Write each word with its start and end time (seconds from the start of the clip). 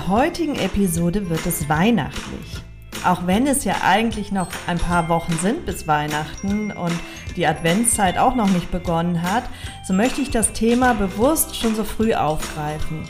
Der 0.00 0.08
heutigen 0.08 0.56
Episode 0.56 1.28
wird 1.28 1.44
es 1.44 1.68
weihnachtlich. 1.68 2.62
Auch 3.04 3.26
wenn 3.26 3.46
es 3.46 3.64
ja 3.64 3.74
eigentlich 3.82 4.32
noch 4.32 4.48
ein 4.66 4.78
paar 4.78 5.10
Wochen 5.10 5.36
sind 5.42 5.66
bis 5.66 5.86
Weihnachten 5.86 6.70
und 6.70 6.94
die 7.36 7.46
Adventszeit 7.46 8.16
auch 8.16 8.34
noch 8.34 8.48
nicht 8.48 8.70
begonnen 8.70 9.20
hat, 9.20 9.44
so 9.86 9.92
möchte 9.92 10.22
ich 10.22 10.30
das 10.30 10.54
Thema 10.54 10.94
bewusst 10.94 11.54
schon 11.54 11.74
so 11.74 11.84
früh 11.84 12.14
aufgreifen. 12.14 13.06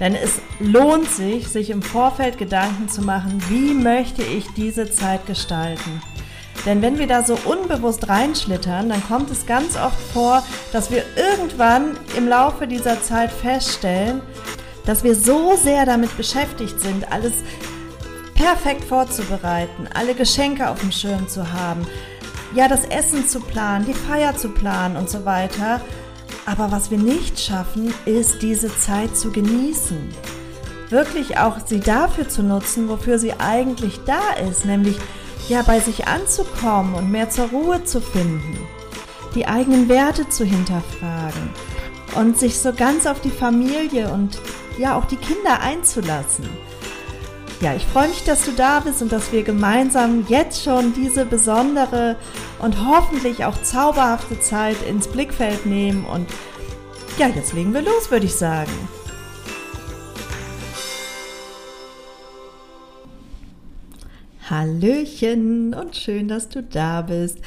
Denn 0.00 0.16
es 0.16 0.40
lohnt 0.58 1.08
sich, 1.08 1.46
sich 1.46 1.70
im 1.70 1.80
Vorfeld 1.80 2.38
Gedanken 2.38 2.88
zu 2.88 3.02
machen, 3.02 3.40
wie 3.48 3.72
möchte 3.72 4.24
ich 4.24 4.48
diese 4.56 4.90
Zeit 4.90 5.26
gestalten. 5.26 6.02
Denn 6.64 6.82
wenn 6.82 6.98
wir 6.98 7.06
da 7.06 7.22
so 7.22 7.38
unbewusst 7.44 8.08
reinschlittern, 8.08 8.88
dann 8.88 9.06
kommt 9.06 9.30
es 9.30 9.46
ganz 9.46 9.76
oft 9.76 10.00
vor, 10.12 10.42
dass 10.72 10.90
wir 10.90 11.04
irgendwann 11.14 11.96
im 12.16 12.26
Laufe 12.26 12.66
dieser 12.66 13.00
Zeit 13.00 13.30
feststellen, 13.30 14.22
dass 14.86 15.04
wir 15.04 15.14
so 15.14 15.56
sehr 15.56 15.84
damit 15.84 16.16
beschäftigt 16.16 16.80
sind, 16.80 17.12
alles 17.12 17.34
perfekt 18.34 18.84
vorzubereiten, 18.84 19.88
alle 19.92 20.14
Geschenke 20.14 20.70
auf 20.70 20.80
dem 20.80 20.92
Schirm 20.92 21.28
zu 21.28 21.52
haben, 21.52 21.86
ja, 22.54 22.68
das 22.68 22.84
Essen 22.84 23.28
zu 23.28 23.40
planen, 23.40 23.84
die 23.86 23.94
Feier 23.94 24.36
zu 24.36 24.48
planen 24.48 24.96
und 24.96 25.10
so 25.10 25.24
weiter. 25.24 25.80
Aber 26.46 26.70
was 26.70 26.90
wir 26.90 26.98
nicht 26.98 27.40
schaffen, 27.40 27.92
ist 28.04 28.40
diese 28.40 28.74
Zeit 28.78 29.16
zu 29.16 29.32
genießen. 29.32 29.98
Wirklich 30.88 31.38
auch 31.38 31.58
sie 31.66 31.80
dafür 31.80 32.28
zu 32.28 32.42
nutzen, 32.42 32.88
wofür 32.88 33.18
sie 33.18 33.32
eigentlich 33.38 34.00
da 34.06 34.34
ist, 34.48 34.64
nämlich 34.64 34.96
ja 35.48 35.62
bei 35.62 35.80
sich 35.80 36.06
anzukommen 36.06 36.94
und 36.94 37.10
mehr 37.10 37.30
zur 37.30 37.46
Ruhe 37.46 37.82
zu 37.84 38.00
finden, 38.00 38.58
die 39.34 39.46
eigenen 39.46 39.88
Werte 39.88 40.28
zu 40.28 40.44
hinterfragen 40.44 41.50
und 42.14 42.38
sich 42.38 42.58
so 42.58 42.72
ganz 42.72 43.06
auf 43.06 43.20
die 43.20 43.30
Familie 43.30 44.08
und 44.10 44.38
ja 44.78 44.96
auch 44.96 45.04
die 45.04 45.16
Kinder 45.16 45.60
einzulassen. 45.60 46.48
Ja, 47.60 47.74
ich 47.74 47.86
freue 47.86 48.08
mich, 48.08 48.22
dass 48.24 48.44
du 48.44 48.52
da 48.52 48.80
bist 48.80 49.00
und 49.00 49.10
dass 49.10 49.32
wir 49.32 49.42
gemeinsam 49.42 50.26
jetzt 50.28 50.62
schon 50.62 50.92
diese 50.92 51.24
besondere 51.24 52.16
und 52.58 52.86
hoffentlich 52.86 53.46
auch 53.46 53.60
zauberhafte 53.62 54.38
Zeit 54.40 54.76
ins 54.86 55.08
Blickfeld 55.08 55.64
nehmen. 55.64 56.04
Und 56.04 56.28
ja, 57.18 57.28
jetzt 57.28 57.54
legen 57.54 57.72
wir 57.72 57.80
los, 57.80 58.10
würde 58.10 58.26
ich 58.26 58.34
sagen. 58.34 58.72
Hallöchen 64.50 65.74
und 65.74 65.96
schön, 65.96 66.28
dass 66.28 66.50
du 66.50 66.62
da 66.62 67.00
bist. 67.00 67.38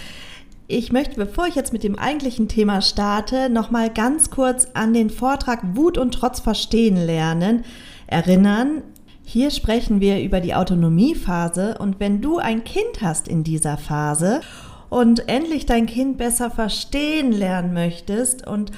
Ich 0.72 0.92
möchte, 0.92 1.16
bevor 1.16 1.48
ich 1.48 1.56
jetzt 1.56 1.74
mit 1.74 1.84
dem 1.84 1.98
eigentlichen 1.98 2.48
Thema 2.48 2.84
starte, 2.84 3.50
noch 3.50 3.72
mal 3.72 3.90
ganz 3.90 4.30
kurz 4.30 4.68
an 4.76 4.94
den 4.94 5.10
Vortrag 5.10 5.76
Wut 5.76 5.98
und 5.98 6.12
Trotz 6.12 6.42
verstehen 6.42 6.96
lernen 6.96 7.66
erinnern. 8.06 8.84
Hier 9.24 9.50
sprechen 9.50 10.00
wir 10.00 10.22
über 10.22 10.42
die 10.42 10.54
Autonomiephase 10.54 11.80
und 11.80 12.00
wenn 12.00 12.22
du 12.22 12.38
ein 12.38 12.64
Kind 12.66 13.02
hast 13.02 13.28
in 13.28 13.44
dieser 13.44 13.80
Phase 13.80 14.42
und 14.90 15.28
endlich 15.28 15.66
dein 15.66 15.88
Kind 15.88 16.20
besser 16.20 16.52
verstehen 16.52 17.32
lernen 17.32 17.74
möchtest 17.74 18.46
und 18.46 18.72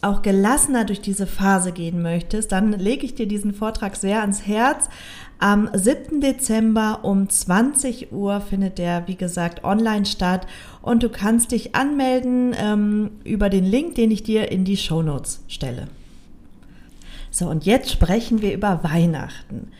auch 0.00 0.22
gelassener 0.22 0.84
durch 0.84 1.02
diese 1.02 1.26
Phase 1.26 1.72
gehen 1.72 2.00
möchtest, 2.00 2.52
dann 2.52 2.72
lege 2.72 3.04
ich 3.04 3.14
dir 3.14 3.26
diesen 3.26 3.52
Vortrag 3.52 3.96
sehr 3.96 4.20
ans 4.20 4.46
Herz. 4.46 4.88
Am 5.38 5.68
7. 5.72 6.20
Dezember 6.20 7.00
um 7.02 7.28
20 7.28 8.12
Uhr 8.12 8.40
findet 8.40 8.78
der, 8.78 9.06
wie 9.08 9.16
gesagt, 9.16 9.64
online 9.64 10.06
statt 10.06 10.46
und 10.80 11.02
du 11.02 11.08
kannst 11.08 11.52
dich 11.52 11.74
anmelden 11.74 12.54
ähm, 12.58 13.10
über 13.24 13.50
den 13.50 13.64
Link, 13.64 13.94
den 13.96 14.10
ich 14.10 14.22
dir 14.22 14.50
in 14.50 14.64
die 14.64 14.76
Show 14.76 15.02
Notes 15.02 15.42
stelle. 15.48 15.88
So, 17.30 17.48
und 17.48 17.66
jetzt 17.66 17.90
sprechen 17.90 18.42
wir 18.42 18.54
über 18.54 18.84
Weihnachten. 18.84 19.72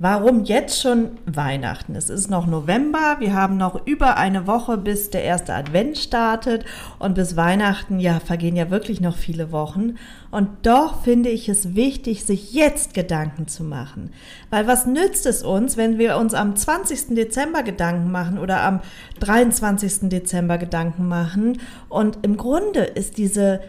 Warum 0.00 0.42
jetzt 0.42 0.80
schon 0.80 1.18
Weihnachten? 1.24 1.94
Es 1.94 2.10
ist 2.10 2.28
noch 2.28 2.48
November, 2.48 3.16
wir 3.20 3.32
haben 3.32 3.56
noch 3.56 3.86
über 3.86 4.16
eine 4.16 4.48
Woche, 4.48 4.76
bis 4.76 5.10
der 5.10 5.22
erste 5.22 5.54
Advent 5.54 5.98
startet 5.98 6.64
und 6.98 7.14
bis 7.14 7.36
Weihnachten, 7.36 8.00
ja, 8.00 8.18
vergehen 8.18 8.56
ja 8.56 8.70
wirklich 8.70 9.00
noch 9.00 9.16
viele 9.16 9.52
Wochen. 9.52 9.94
Und 10.32 10.48
doch 10.62 11.04
finde 11.04 11.28
ich 11.28 11.48
es 11.48 11.76
wichtig, 11.76 12.24
sich 12.24 12.52
jetzt 12.52 12.92
Gedanken 12.92 13.46
zu 13.46 13.62
machen. 13.62 14.10
Weil 14.50 14.66
was 14.66 14.84
nützt 14.84 15.26
es 15.26 15.44
uns, 15.44 15.76
wenn 15.76 15.96
wir 15.96 16.16
uns 16.16 16.34
am 16.34 16.56
20. 16.56 17.14
Dezember 17.14 17.62
Gedanken 17.62 18.10
machen 18.10 18.38
oder 18.38 18.62
am 18.62 18.80
23. 19.20 20.08
Dezember 20.08 20.58
Gedanken 20.58 21.06
machen? 21.06 21.60
Und 21.88 22.18
im 22.22 22.36
Grunde 22.36 22.80
ist 22.80 23.16
diese 23.16 23.60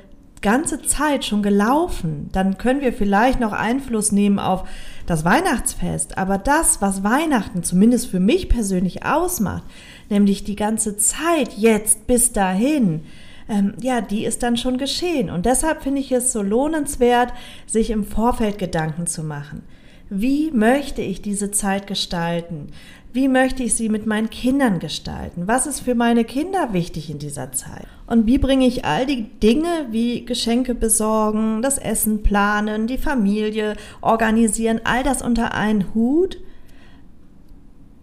ganze 0.46 0.84
Zeit 0.84 1.26
schon 1.26 1.42
gelaufen, 1.42 2.30
dann 2.32 2.60
können 2.60 2.82
wir 2.82 2.94
vielleicht 2.94 3.40
noch 3.40 3.52
Einfluss 3.52 4.12
nehmen 4.12 4.38
auf 4.38 4.64
das 5.08 5.26
Weihnachtsfest. 5.26 6.20
Aber 6.20 6.38
das, 6.38 6.84
was 6.84 7.04
Weihnachten 7.04 7.64
zumindest 7.64 8.08
für 8.08 8.20
mich 8.20 8.48
persönlich 8.48 9.04
ausmacht, 9.04 9.64
nämlich 10.08 10.44
die 10.44 10.56
ganze 10.56 10.98
Zeit 10.98 11.54
jetzt 11.58 12.06
bis 12.06 12.32
dahin, 12.32 13.02
ähm, 13.50 13.74
ja, 13.82 14.02
die 14.02 14.24
ist 14.24 14.44
dann 14.44 14.56
schon 14.56 14.78
geschehen. 14.78 15.32
Und 15.32 15.48
deshalb 15.48 15.82
finde 15.82 16.02
ich 16.02 16.12
es 16.12 16.32
so 16.32 16.44
lohnenswert, 16.44 17.34
sich 17.66 17.90
im 17.90 18.06
Vorfeld 18.06 18.60
Gedanken 18.60 19.08
zu 19.08 19.24
machen. 19.24 19.64
Wie 20.12 20.52
möchte 20.52 21.02
ich 21.02 21.24
diese 21.24 21.50
Zeit 21.50 21.88
gestalten? 21.88 22.68
Wie 23.16 23.30
möchte 23.30 23.64
ich 23.64 23.76
sie 23.76 23.88
mit 23.88 24.06
meinen 24.06 24.30
Kindern 24.30 24.80
gestalten? 24.80 25.48
Was 25.48 25.68
ist 25.68 25.80
für 25.80 25.96
meine 25.96 26.26
Kinder 26.26 26.74
wichtig 26.74 27.10
in 27.10 27.18
dieser 27.18 27.54
Zeit? 27.54 27.88
Und 28.08 28.26
wie 28.26 28.38
bringe 28.38 28.68
ich 28.68 28.84
all 28.84 29.06
die 29.06 29.24
Dinge 29.40 29.88
wie 29.90 30.26
Geschenke 30.26 30.76
besorgen, 30.76 31.62
das 31.62 31.78
Essen 31.78 32.24
planen, 32.24 32.88
die 32.88 32.98
Familie 32.98 33.78
organisieren, 34.02 34.82
all 34.84 35.02
das 35.02 35.22
unter 35.22 35.54
einen 35.54 35.94
Hut? 35.94 36.42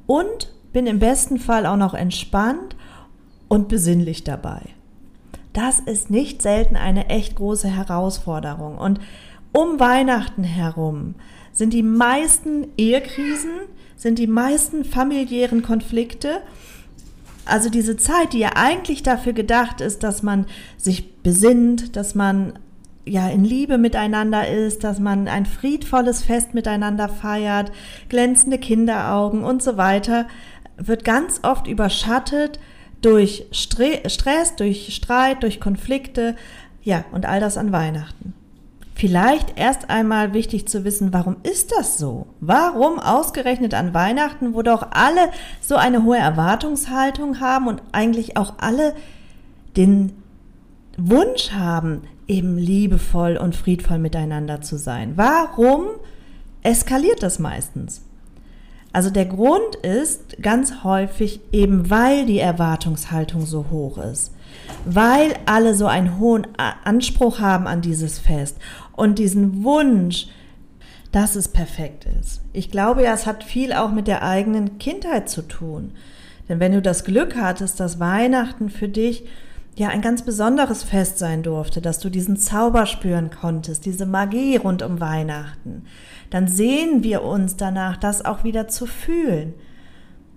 Und 0.07 0.51
bin 0.73 0.87
im 0.87 0.99
besten 0.99 1.39
Fall 1.39 1.67
auch 1.67 1.77
noch 1.77 1.93
entspannt 1.93 2.75
und 3.49 3.69
besinnlich 3.69 4.25
dabei. 4.25 4.63
Das 5.53 5.79
ist 5.79 6.09
nicht 6.09 6.41
selten 6.41 6.77
eine 6.77 7.11
echt 7.11 7.37
große 7.37 7.69
Herausforderung. 7.69 8.79
Und 8.79 8.99
um 9.53 9.79
Weihnachten 9.79 10.45
herum 10.45 11.15
sind 11.53 11.73
die 11.75 11.83
meisten 11.83 12.69
Ehekrisen, 12.79 13.51
sind 13.97 14.19
die 14.19 14.27
meisten 14.27 14.85
familiären 14.85 15.63
Konflikte. 15.63 16.41
Also 17.45 17.69
diese 17.69 17.97
Zeit, 17.97 18.33
die 18.33 18.39
ja 18.39 18.53
eigentlich 18.55 19.03
dafür 19.03 19.33
gedacht 19.33 19.81
ist, 19.81 20.03
dass 20.03 20.23
man 20.23 20.47
sich 20.77 21.15
besinnt, 21.23 21.97
dass 21.97 22.15
man 22.15 22.59
ja 23.05 23.29
in 23.29 23.45
Liebe 23.45 23.79
miteinander 23.79 24.49
ist, 24.49 24.85
dass 24.85 24.99
man 24.99 25.29
ein 25.29 25.45
friedvolles 25.45 26.23
Fest 26.23 26.55
miteinander 26.55 27.09
feiert, 27.09 27.73
glänzende 28.09 28.59
Kinderaugen 28.59 29.45
und 29.45 29.63
so 29.63 29.77
weiter, 29.77 30.27
wird 30.77 31.05
ganz 31.05 31.41
oft 31.43 31.67
überschattet 31.67 32.59
durch 33.03 33.47
Stress, 33.51 34.57
durch 34.57 34.95
Streit, 34.95 35.43
durch 35.43 35.61
Konflikte, 35.61 36.37
ja, 36.83 37.05
und 37.13 37.27
all 37.27 37.41
das 37.41 37.57
an 37.57 37.73
Weihnachten. 37.73 38.35
Vielleicht 39.03 39.59
erst 39.59 39.91
einmal 39.91 40.33
wichtig 40.33 40.69
zu 40.69 40.85
wissen, 40.85 41.13
warum 41.13 41.39
ist 41.43 41.73
das 41.77 41.99
so? 41.99 42.29
Warum 42.39 43.01
ausgerechnet 43.01 43.75
an 43.75 43.95
Weihnachten, 43.95 44.55
wo 44.55 44.63
doch 44.63 44.93
alle 44.93 45.33
so 45.61 45.75
eine 45.75 46.05
hohe 46.05 46.19
Erwartungshaltung 46.19 47.41
haben 47.41 47.67
und 47.67 47.83
eigentlich 47.91 48.37
auch 48.37 48.55
alle 48.59 48.95
den 49.77 50.13
Wunsch 50.97 51.51
haben, 51.51 52.03
eben 52.29 52.57
liebevoll 52.57 53.39
und 53.39 53.57
friedvoll 53.57 53.99
miteinander 53.99 54.61
zu 54.61 54.77
sein? 54.79 55.15
Warum 55.17 55.87
eskaliert 56.63 57.25
das 57.25 57.41
meistens? 57.41 58.03
Also 58.93 59.09
der 59.09 59.25
Grund 59.25 59.75
ist 59.83 60.41
ganz 60.43 60.85
häufig 60.85 61.41
eben, 61.51 61.89
weil 61.89 62.27
die 62.27 62.39
Erwartungshaltung 62.39 63.47
so 63.47 63.67
hoch 63.71 63.97
ist, 63.97 64.33
weil 64.85 65.35
alle 65.47 65.75
so 65.75 65.87
einen 65.87 66.19
hohen 66.19 66.47
Anspruch 66.85 67.41
haben 67.41 67.67
an 67.67 67.81
dieses 67.81 68.19
Fest 68.19 68.59
und 68.95 69.19
diesen 69.19 69.65
Wunsch, 69.65 70.29
dass 71.13 71.37
es 71.37 71.49
perfekt 71.49 72.07
ist. 72.21 72.41
Ich 72.53 72.71
glaube 72.71 73.03
ja, 73.03 73.13
es 73.13 73.27
hat 73.27 73.45
viel 73.45 73.73
auch 73.73 73.93
mit 73.93 74.07
der 74.07 74.23
eigenen 74.23 74.79
Kindheit 74.79 75.29
zu 75.29 75.43
tun. 75.43 75.93
Denn 76.49 76.59
wenn 76.59 76.73
du 76.73 76.83
das 76.83 77.05
Glück 77.05 77.37
hattest, 77.37 77.81
dass 77.81 78.01
Weihnachten 78.01 78.71
für 78.71 78.89
dich 78.89 79.25
ja 79.77 79.89
ein 79.89 80.03
ganz 80.03 80.23
besonderes 80.23 80.83
Fest 80.83 81.19
sein 81.19 81.43
durfte, 81.43 81.81
dass 81.81 81.99
du 81.99 82.11
diesen 82.11 82.37
Zauber 82.37 82.87
spüren 82.87 83.31
konntest, 83.31 83.87
diese 83.87 84.07
Magie 84.07 84.57
rund 84.57 84.83
um 84.83 85.01
Weihnachten, 85.01 85.85
dann 86.31 86.49
sehen 86.49 87.03
wir 87.03 87.23
uns 87.23 87.57
danach, 87.57 87.97
das 87.97 88.25
auch 88.25 88.45
wieder 88.45 88.69
zu 88.69 88.87
fühlen. 88.87 89.55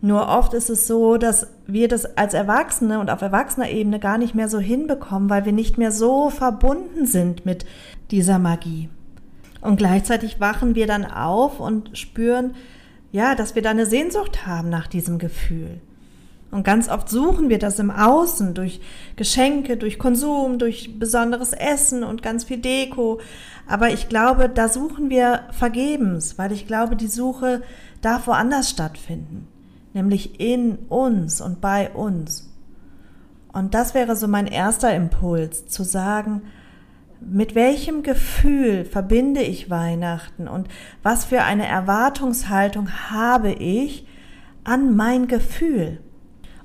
Nur 0.06 0.28
oft 0.28 0.54
ist 0.54 0.69
es 0.69 0.86
so, 0.86 1.18
dass 1.18 1.48
wir 1.66 1.88
das 1.88 2.16
als 2.16 2.36
Erwachsene 2.36 3.00
und 3.00 3.10
auf 3.10 3.24
erwachsener 3.24 3.72
Ebene 3.72 4.00
gar 4.00 4.19
nicht 4.19 4.36
mehr 4.36 4.48
so 4.48 4.60
hinbekommen, 4.60 5.31
weil 5.31 5.46
wir 5.46 5.52
nicht 5.52 5.80
mehr 5.80 5.92
so 5.92 6.30
verbunden 6.30 7.07
sind 7.07 7.44
mit 7.44 7.66
dieser 8.12 8.38
Magie. 8.38 8.88
Und 9.62 9.78
gleichzeitig 9.78 10.40
wachen 10.40 10.75
wir 10.75 10.86
dann 10.86 11.06
auf 11.06 11.60
und 11.60 11.98
spüren, 11.98 12.54
ja, 13.12 13.34
dass 13.34 13.56
wir 13.56 13.63
da 13.63 13.72
eine 13.72 13.88
Sehnsucht 13.88 14.46
haben 14.46 14.69
nach 14.69 14.86
diesem 14.86 15.18
Gefühl. 15.18 15.81
Und 16.52 16.63
ganz 16.63 16.88
oft 16.88 17.10
suchen 17.10 17.50
wir 17.50 17.57
das 17.57 17.80
im 17.80 17.90
Außen 17.90 18.54
durch 18.54 18.81
Geschenke, 19.16 19.75
durch 19.75 19.98
Konsum, 19.98 20.60
durch 20.60 21.00
besonderes 21.00 21.52
Essen 21.52 22.04
und 22.04 22.22
ganz 22.22 22.44
viel 22.44 22.60
Deko. 22.60 23.19
Aber 23.66 23.90
ich 23.90 24.07
glaube, 24.07 24.50
da 24.50 24.69
suchen 24.69 25.10
wir 25.10 25.46
vergebens, 25.50 26.38
weil 26.38 26.52
ich 26.52 26.68
glaube, 26.68 26.96
die 26.96 27.07
Suche 27.07 27.63
darf 28.04 28.28
woanders 28.28 28.69
stattfinden, 28.69 29.48
nämlich 29.95 30.39
in 30.39 30.75
uns 30.89 31.42
und 31.42 31.62
bei 31.62 31.89
uns. 31.92 32.51
Und 33.51 33.74
das 33.74 33.94
wäre 33.94 34.15
so 34.15 34.27
mein 34.27 34.47
erster 34.47 34.94
Impuls, 34.94 35.68
zu 35.68 35.83
sagen, 35.83 36.42
mit 37.21 37.56
welchem 37.56 38.03
Gefühl 38.03 38.86
verbinde 38.86 39.42
ich 39.42 39.69
Weihnachten 39.69 40.47
und 40.47 40.68
was 41.01 41.25
für 41.25 41.42
eine 41.42 41.65
Erwartungshaltung 41.65 42.89
habe 43.09 43.53
ich 43.53 44.06
an 44.65 44.95
mein 44.95 45.27
Gefühl? 45.27 46.00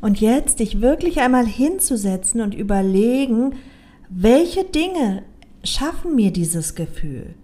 Und 0.01 0.21
jetzt 0.21 0.61
dich 0.61 0.81
wirklich 0.81 1.21
einmal 1.21 1.47
hinzusetzen 1.47 2.41
und 2.41 2.55
überlegen, 2.55 3.57
welche 4.09 4.65
Dinge 4.65 5.23
schaffen 5.63 6.17
mir 6.17 6.33
dieses 6.33 6.75
Gefühl? 6.75 7.35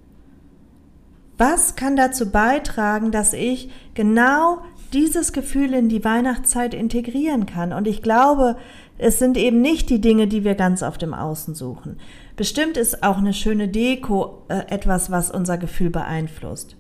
Was 1.39 1.77
kann 1.77 1.97
dazu 1.97 2.31
beitragen, 2.31 3.13
dass 3.13 3.35
ich 3.35 3.71
genau 3.95 4.63
dieses 4.93 5.33
Gefühl 5.33 5.75
in 5.75 5.89
die 5.89 6.05
Weihnachtszeit 6.05 6.75
integrieren 6.75 7.47
kann? 7.47 7.73
Und 7.73 7.87
ich 7.87 8.03
glaube, 8.03 8.57
es 8.99 9.19
sind 9.19 9.37
eben 9.37 9.61
nicht 9.61 9.91
die 9.91 10.01
Dinge, 10.01 10.27
die 10.27 10.45
wir 10.45 10.55
ganz 10.55 10.83
auf 10.83 10.99
dem 10.99 11.15
Außen 11.15 11.55
suchen. 11.55 11.99
Bestimmt 12.37 12.77
ist 12.77 13.03
auch 13.03 13.19
eine 13.19 13.35
schöne 13.35 13.69
Deko 13.69 14.43
äh, 14.49 14.63
etwas, 14.69 15.11
was 15.11 15.31
unser 15.31 15.59
Gefühl 15.59 15.91
beeinflusst. 15.91 16.77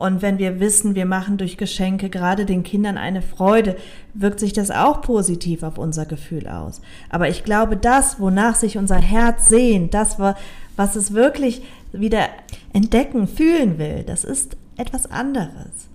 Und 0.00 0.22
wenn 0.22 0.38
wir 0.38 0.60
wissen, 0.60 0.94
wir 0.94 1.04
machen 1.04 1.36
durch 1.36 1.58
Geschenke 1.58 2.08
gerade 2.08 2.46
den 2.46 2.62
Kindern 2.62 2.96
eine 2.96 3.20
Freude, 3.20 3.76
wirkt 4.14 4.40
sich 4.40 4.54
das 4.54 4.70
auch 4.70 5.02
positiv 5.02 5.62
auf 5.62 5.76
unser 5.76 6.06
Gefühl 6.06 6.48
aus. 6.48 6.80
Aber 7.10 7.28
ich 7.28 7.44
glaube, 7.44 7.76
das, 7.76 8.18
wonach 8.18 8.54
sich 8.54 8.78
unser 8.78 8.96
Herz 8.96 9.50
sehnt, 9.50 9.92
das, 9.92 10.18
was 10.18 10.96
es 10.96 11.12
wirklich 11.12 11.62
wieder 11.92 12.30
entdecken, 12.72 13.28
fühlen 13.28 13.76
will, 13.76 14.02
das 14.06 14.24
ist 14.24 14.56
etwas 14.78 15.10
anderes. 15.10 15.89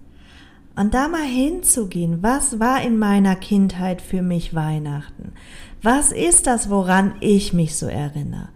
Und 0.77 0.93
da 0.93 1.07
mal 1.07 1.23
hinzugehen, 1.23 2.21
was 2.21 2.59
war 2.59 2.81
in 2.81 2.97
meiner 2.97 3.35
Kindheit 3.35 4.01
für 4.01 4.21
mich 4.21 4.53
Weihnachten? 4.53 5.31
Was 5.81 6.11
ist 6.11 6.47
das, 6.47 6.69
woran 6.69 7.15
ich 7.21 7.53
mich 7.53 7.77
so 7.77 7.85
erinnere? 7.85 8.49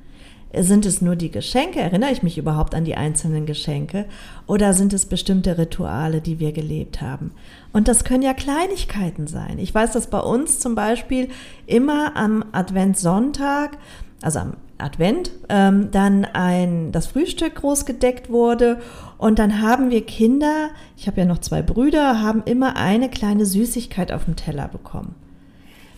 Sind 0.53 0.85
es 0.85 1.01
nur 1.01 1.15
die 1.15 1.29
Geschenke? 1.29 1.79
Erinnere 1.79 2.11
ich 2.11 2.23
mich 2.23 2.37
überhaupt 2.37 2.73
an 2.73 2.83
die 2.83 2.95
einzelnen 2.95 3.45
Geschenke? 3.45 4.05
Oder 4.47 4.73
sind 4.73 4.93
es 4.93 5.05
bestimmte 5.05 5.57
Rituale, 5.57 6.21
die 6.21 6.39
wir 6.39 6.51
gelebt 6.51 7.01
haben? 7.01 7.31
Und 7.71 7.87
das 7.87 8.03
können 8.03 8.23
ja 8.23 8.33
Kleinigkeiten 8.33 9.27
sein. 9.27 9.59
Ich 9.59 9.73
weiß, 9.73 9.91
dass 9.91 10.07
bei 10.07 10.19
uns 10.19 10.59
zum 10.59 10.73
Beispiel 10.73 11.29
immer 11.67 12.17
am 12.17 12.43
Adventssonntag, 12.51 13.77
also 14.21 14.39
am 14.39 14.53
Advent, 14.79 15.31
ähm, 15.49 15.91
dann 15.91 16.25
ein, 16.25 16.91
das 16.91 17.07
Frühstück 17.07 17.55
groß 17.55 17.85
gedeckt 17.85 18.29
wurde 18.29 18.79
und 19.17 19.39
dann 19.39 19.61
haben 19.61 19.91
wir 19.91 20.05
Kinder, 20.05 20.69
ich 20.97 21.07
habe 21.07 21.21
ja 21.21 21.25
noch 21.25 21.39
zwei 21.39 21.61
Brüder, 21.61 22.21
haben 22.21 22.43
immer 22.45 22.77
eine 22.77 23.09
kleine 23.09 23.45
Süßigkeit 23.45 24.11
auf 24.11 24.25
dem 24.25 24.35
Teller 24.35 24.67
bekommen. 24.67 25.15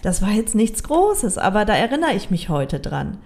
Das 0.02 0.22
war 0.22 0.32
jetzt 0.32 0.56
nichts 0.56 0.84
Großes, 0.84 1.38
aber 1.38 1.66
da 1.66 1.76
erinnere 1.76 2.14
ich 2.16 2.32
mich 2.32 2.50
heute 2.50 2.80
dran. 2.80 3.18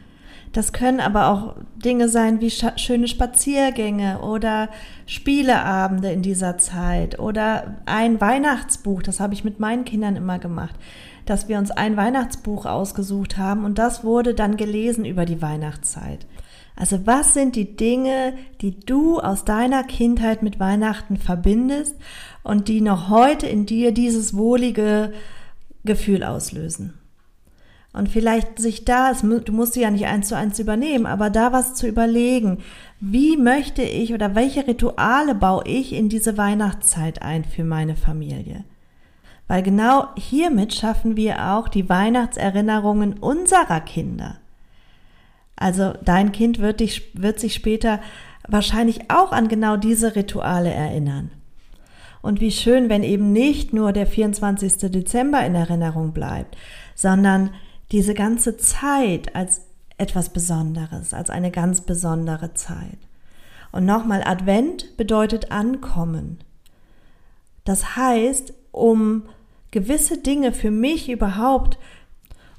Das 0.53 0.71
können 0.71 1.01
aber 1.01 1.27
auch 1.27 1.56
Dinge 1.75 2.07
sein 2.07 2.39
wie 2.39 2.50
schöne 2.50 3.07
Spaziergänge 3.07 4.21
oder 4.21 4.69
Spieleabende 5.06 6.12
in 6.12 6.21
dieser 6.21 6.57
Zeit 6.57 7.19
oder 7.19 7.75
ein 7.86 8.21
Weihnachtsbuch, 8.21 9.03
das 9.03 9.19
habe 9.19 9.33
ich 9.33 9.44
mit 9.44 9.59
meinen 9.59 9.83
Kindern 9.83 10.15
immer 10.15 10.39
gemacht, 10.39 10.75
dass 11.25 11.50
wir 11.50 11.57
uns 11.57 11.71
ein 11.71 11.97
Weihnachtsbuch 11.97 12.65
ausgesucht 12.65 13.38
haben 13.38 13.65
und 13.65 13.77
das 13.77 14.03
wurde 14.03 14.33
dann 14.33 14.56
gelesen 14.56 15.03
über 15.03 15.25
die 15.25 15.42
Weihnachtszeit. 15.42 16.25
Also 16.75 17.06
was 17.06 17.33
sind 17.33 17.56
die 17.56 17.75
Dinge, 17.75 18.33
die 18.62 18.80
du 18.80 19.19
aus 19.19 19.45
deiner 19.45 19.83
Kindheit 19.83 20.44
mit 20.44 20.59
Weihnachten 20.59 21.18
verbindest 21.18 21.95
und 22.44 22.68
die 22.68 22.81
noch 22.81 23.09
heute 23.09 23.48
in 23.48 23.65
dir 23.65 23.91
dieses 23.94 24.36
wohlige 24.36 25.13
Gefühl 25.83 26.24
auslösen? 26.24 26.94
Und 27.95 28.09
vielleicht 28.09 28.59
sich 28.59 28.83
da, 28.83 29.13
du 29.13 29.53
musst 29.53 29.74
sie 29.74 29.81
ja 29.81 29.89
nicht 29.89 30.06
eins 30.06 30.27
zu 30.27 30.36
eins 30.36 30.59
übernehmen, 30.59 31.06
aber 31.06 31.30
da 31.30 31.53
was 31.53 31.75
zu 31.75 31.88
überlegen. 31.88 32.57
Wie 33.00 33.38
möchte 33.38 33.83
ich 33.83 34.13
oder 34.13 34.36
welche 34.36 34.68
Rituale 34.68 35.33
baue 35.33 35.63
ich 35.65 35.94
in 35.94 36.09
diese 36.09 36.38
Weihnachtszeit 36.38 37.21
ein 37.21 37.45
für 37.45 37.63
meine 37.63 37.95
Familie? 37.95 38.65
Weil 39.47 39.63
genau 39.63 40.09
hiermit 40.18 40.74
schaffen 40.74 41.15
wir 41.15 41.53
auch 41.53 41.69
die 41.69 41.88
Weihnachtserinnerungen 41.88 43.13
unserer 43.13 43.80
Kinder. 43.80 44.39
Also 45.56 45.94
dein 46.03 46.33
Kind 46.33 46.59
wird, 46.59 46.81
dich, 46.81 47.12
wird 47.13 47.39
sich 47.39 47.53
später 47.53 48.01
wahrscheinlich 48.45 49.09
auch 49.09 49.31
an 49.31 49.48
genau 49.48 49.77
diese 49.77 50.18
Rituale 50.18 50.74
erinnern. 50.74 51.31
Und 52.21 52.41
wie 52.41 52.51
schön, 52.51 52.89
wenn 52.89 53.03
eben 53.03 53.31
nicht 53.31 53.71
nur 53.71 53.94
der 53.94 54.06
24. 54.06 54.91
Dezember 54.91 55.45
in 55.45 55.56
Erinnerung 55.56 56.12
bleibt, 56.12 56.57
sondern 56.94 57.51
diese 57.95 58.13
ganze 58.13 58.57
Zeit 58.57 59.33
als 59.38 59.62
etwas 59.97 60.27
Besonderes, 60.27 61.13
als 61.13 61.30
eine 61.30 61.50
ganz 61.50 61.80
besondere 61.80 62.53
Zeit. 62.53 62.97
Und 63.71 63.86
nochmal, 63.86 64.21
Advent 64.25 64.97
bedeutet 64.97 65.53
ankommen. 65.53 66.39
Das 67.63 67.95
heißt, 67.95 68.53
um 68.74 69.24
gewisse 69.71 70.18
Dinge 70.18 70.51
für 70.51 70.71
mich 70.71 71.09
überhaupt 71.09 71.77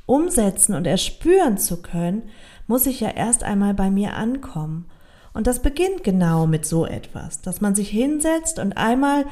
umsetzen 0.06 0.74
und 0.74 0.86
erspüren 0.86 1.58
zu 1.58 1.82
können, 1.82 2.22
muss 2.66 2.86
ich 2.86 3.00
ja 3.00 3.10
erst 3.10 3.44
einmal 3.44 3.74
bei 3.74 3.90
mir 3.90 4.14
ankommen. 4.14 4.86
Und 5.34 5.46
das 5.46 5.60
beginnt 5.60 6.02
genau 6.02 6.46
mit 6.46 6.64
so 6.64 6.86
etwas, 6.86 7.42
dass 7.42 7.60
man 7.60 7.74
sich 7.74 7.90
hinsetzt 7.90 8.58
und 8.58 8.78
einmal 8.78 9.26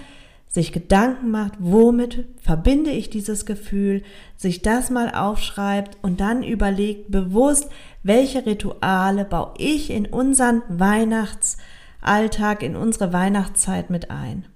sich 0.48 0.72
Gedanken 0.72 1.30
macht, 1.30 1.54
womit 1.58 2.26
verbinde 2.40 2.90
ich 2.90 3.10
dieses 3.10 3.44
Gefühl, 3.44 4.02
sich 4.36 4.62
das 4.62 4.88
mal 4.90 5.12
aufschreibt 5.12 5.98
und 6.02 6.20
dann 6.20 6.42
überlegt 6.42 7.10
bewusst, 7.10 7.68
welche 8.02 8.46
Rituale 8.46 9.24
baue 9.24 9.54
ich 9.58 9.90
in 9.90 10.06
unseren 10.06 10.62
Weihnachtsalltag, 10.68 12.62
in 12.62 12.76
unsere 12.76 13.12
Weihnachtszeit 13.12 13.90
mit 13.90 14.10
ein. 14.10 14.46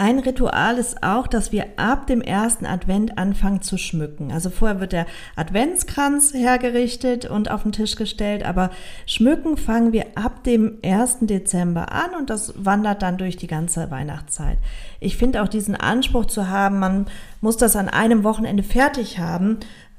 Ein 0.00 0.18
Ritual 0.18 0.78
ist 0.78 1.02
auch, 1.02 1.26
dass 1.26 1.52
wir 1.52 1.66
ab 1.76 2.06
dem 2.06 2.22
ersten 2.22 2.64
Advent 2.64 3.18
anfangen 3.18 3.60
zu 3.60 3.76
schmücken. 3.76 4.32
Also 4.32 4.48
vorher 4.48 4.80
wird 4.80 4.92
der 4.92 5.04
Adventskranz 5.36 6.32
hergerichtet 6.32 7.26
und 7.26 7.50
auf 7.50 7.64
den 7.64 7.72
Tisch 7.72 7.96
gestellt, 7.96 8.42
aber 8.42 8.70
schmücken 9.04 9.58
fangen 9.58 9.92
wir 9.92 10.06
ab 10.14 10.42
dem 10.44 10.78
ersten 10.80 11.26
Dezember 11.26 11.92
an 11.92 12.14
und 12.18 12.30
das 12.30 12.54
wandert 12.56 13.02
dann 13.02 13.18
durch 13.18 13.36
die 13.36 13.46
ganze 13.46 13.90
Weihnachtszeit. 13.90 14.56
Ich 15.00 15.18
finde 15.18 15.42
auch 15.42 15.48
diesen 15.48 15.76
Anspruch 15.76 16.24
zu 16.24 16.48
haben, 16.48 16.78
man 16.78 17.06
muss 17.42 17.58
das 17.58 17.76
an 17.76 17.90
einem 17.90 18.24
Wochenende 18.24 18.62
fertig 18.62 19.18
haben, 19.18 19.58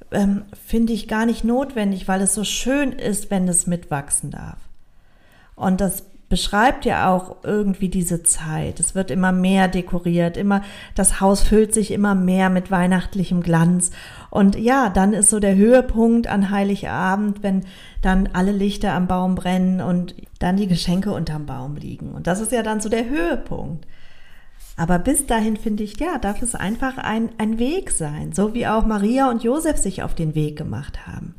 ähm, 0.10 0.46
finde 0.65 0.93
ich 0.93 1.08
gar 1.08 1.27
nicht 1.27 1.43
notwendig, 1.43 2.08
weil 2.08 2.22
es 2.22 2.34
so 2.34 2.43
schön 2.43 2.91
ist, 2.91 3.29
wenn 3.29 3.48
es 3.48 3.67
mitwachsen 3.67 4.31
darf. 4.31 4.58
Und 5.55 5.79
das 5.79 6.05
beschreibt 6.31 6.85
ja 6.85 7.13
auch 7.13 7.35
irgendwie 7.43 7.89
diese 7.89 8.23
Zeit. 8.23 8.79
Es 8.79 8.95
wird 8.95 9.11
immer 9.11 9.33
mehr 9.33 9.67
dekoriert, 9.67 10.38
immer, 10.38 10.63
das 10.95 11.19
Haus 11.19 11.43
füllt 11.43 11.73
sich 11.73 11.91
immer 11.91 12.15
mehr 12.15 12.50
mit 12.50 12.71
weihnachtlichem 12.71 13.43
Glanz. 13.43 13.91
Und 14.29 14.57
ja, 14.57 14.89
dann 14.89 15.11
ist 15.11 15.29
so 15.29 15.41
der 15.41 15.55
Höhepunkt 15.55 16.27
an 16.27 16.50
Heiligabend, 16.50 17.43
wenn 17.43 17.65
dann 18.01 18.29
alle 18.31 18.53
Lichter 18.53 18.93
am 18.93 19.07
Baum 19.07 19.35
brennen 19.35 19.81
und 19.81 20.15
dann 20.39 20.55
die 20.55 20.67
Geschenke 20.67 21.11
unterm 21.11 21.45
Baum 21.45 21.75
liegen. 21.75 22.13
Und 22.13 22.27
das 22.27 22.39
ist 22.39 22.53
ja 22.53 22.63
dann 22.63 22.79
so 22.79 22.88
der 22.88 23.09
Höhepunkt. 23.09 23.85
Aber 24.77 25.00
bis 25.00 25.27
dahin 25.27 25.57
finde 25.57 25.83
ich, 25.83 26.00
ja, 26.00 26.17
darf 26.17 26.41
es 26.41 26.55
einfach 26.55 26.97
ein, 26.97 27.31
ein 27.39 27.59
Weg 27.59 27.91
sein, 27.91 28.31
so 28.31 28.53
wie 28.53 28.67
auch 28.67 28.85
Maria 28.85 29.29
und 29.29 29.43
Josef 29.43 29.75
sich 29.75 30.01
auf 30.01 30.15
den 30.15 30.33
Weg 30.33 30.57
gemacht 30.57 31.05
haben. 31.05 31.35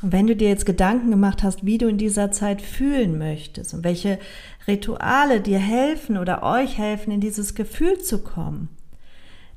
Und 0.00 0.12
wenn 0.12 0.26
du 0.28 0.36
dir 0.36 0.48
jetzt 0.48 0.66
Gedanken 0.66 1.10
gemacht 1.10 1.42
hast, 1.42 1.66
wie 1.66 1.78
du 1.78 1.88
in 1.88 1.98
dieser 1.98 2.30
Zeit 2.30 2.62
fühlen 2.62 3.18
möchtest 3.18 3.74
und 3.74 3.82
welche 3.82 4.18
Rituale 4.66 5.40
dir 5.40 5.58
helfen 5.58 6.18
oder 6.18 6.42
euch 6.42 6.78
helfen, 6.78 7.10
in 7.10 7.20
dieses 7.20 7.54
Gefühl 7.54 7.98
zu 7.98 8.22
kommen, 8.22 8.68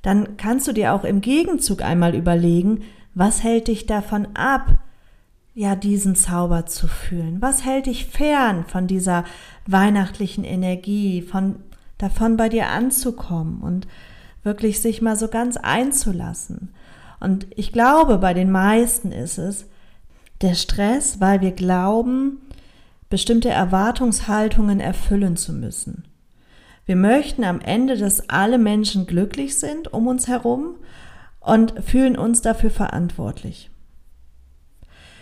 dann 0.01 0.38
kannst 0.38 0.67
du 0.67 0.71
dir 0.71 0.93
auch 0.93 1.03
im 1.03 1.21
Gegenzug 1.21 1.81
einmal 1.81 2.15
überlegen, 2.15 2.81
Was 3.13 3.43
hält 3.43 3.67
dich 3.67 3.88
davon 3.88 4.29
ab, 4.36 4.77
ja, 5.53 5.75
diesen 5.75 6.15
Zauber 6.15 6.65
zu 6.65 6.88
fühlen? 6.88 7.41
Was 7.41 7.65
hält 7.65 7.88
dich 7.88 8.05
fern 8.05 8.63
von 8.65 8.88
dieser 8.88 9.25
weihnachtlichen 9.67 10.45
Energie, 10.45 11.21
von 11.21 11.57
davon 11.98 12.38
bei 12.38 12.48
dir 12.48 12.69
anzukommen 12.69 13.60
und 13.62 13.86
wirklich 14.43 14.79
sich 14.79 15.01
mal 15.01 15.17
so 15.17 15.27
ganz 15.27 15.57
einzulassen? 15.57 16.74
Und 17.19 17.48
ich 17.55 17.74
glaube, 17.74 18.17
bei 18.17 18.33
den 18.33 18.50
meisten 18.50 19.12
ist 19.12 19.38
es 19.38 19.65
der 20.41 20.55
Stress, 20.55 21.19
weil 21.19 21.41
wir 21.41 21.51
glauben, 21.51 22.39
bestimmte 23.10 23.50
Erwartungshaltungen 23.50 24.79
erfüllen 24.79 25.38
zu 25.38 25.53
müssen. 25.53 26.05
Wir 26.86 26.95
möchten 26.95 27.43
am 27.43 27.62
Ende, 27.62 27.98
dass 27.98 28.29
alle 28.29 28.57
Menschen 28.57 29.05
glücklich 29.05 29.60
sind 29.60 29.93
um 29.93 30.07
uns 30.07 30.27
herum 30.27 30.75
und 31.39 31.74
fühlen 31.83 32.17
uns 32.17 32.41
dafür 32.41 32.71
verantwortlich. 32.71 33.69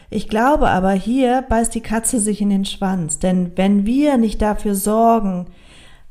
Ich 0.10 0.28
glaube 0.28 0.70
aber, 0.70 0.92
hier 0.92 1.44
beißt 1.48 1.76
die 1.76 1.82
Katze 1.82 2.20
sich 2.20 2.42
in 2.42 2.50
den 2.50 2.66
Schwanz, 2.66 3.20
denn 3.20 3.52
wenn 3.56 3.86
wir 3.86 4.18
nicht 4.18 4.42
dafür 4.42 4.74
sorgen, 4.74 5.48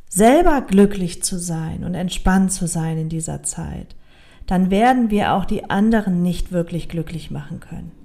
selber 0.09 0.61
glücklich 0.61 1.23
zu 1.23 1.39
sein 1.39 1.85
und 1.85 1.95
entspannt 1.95 2.53
zu 2.53 2.67
sein 2.67 2.99
in 2.99 3.09
dieser 3.09 3.43
Zeit, 3.43 3.97
dann 4.47 4.71
werden 4.71 5.11
wir 5.11 5.35
auch 5.35 5.45
die 5.45 5.69
anderen 5.69 6.23
nicht 6.23 6.53
wirklich 6.53 6.89
glücklich 6.89 7.31
machen 7.31 7.61
können. 7.61 7.98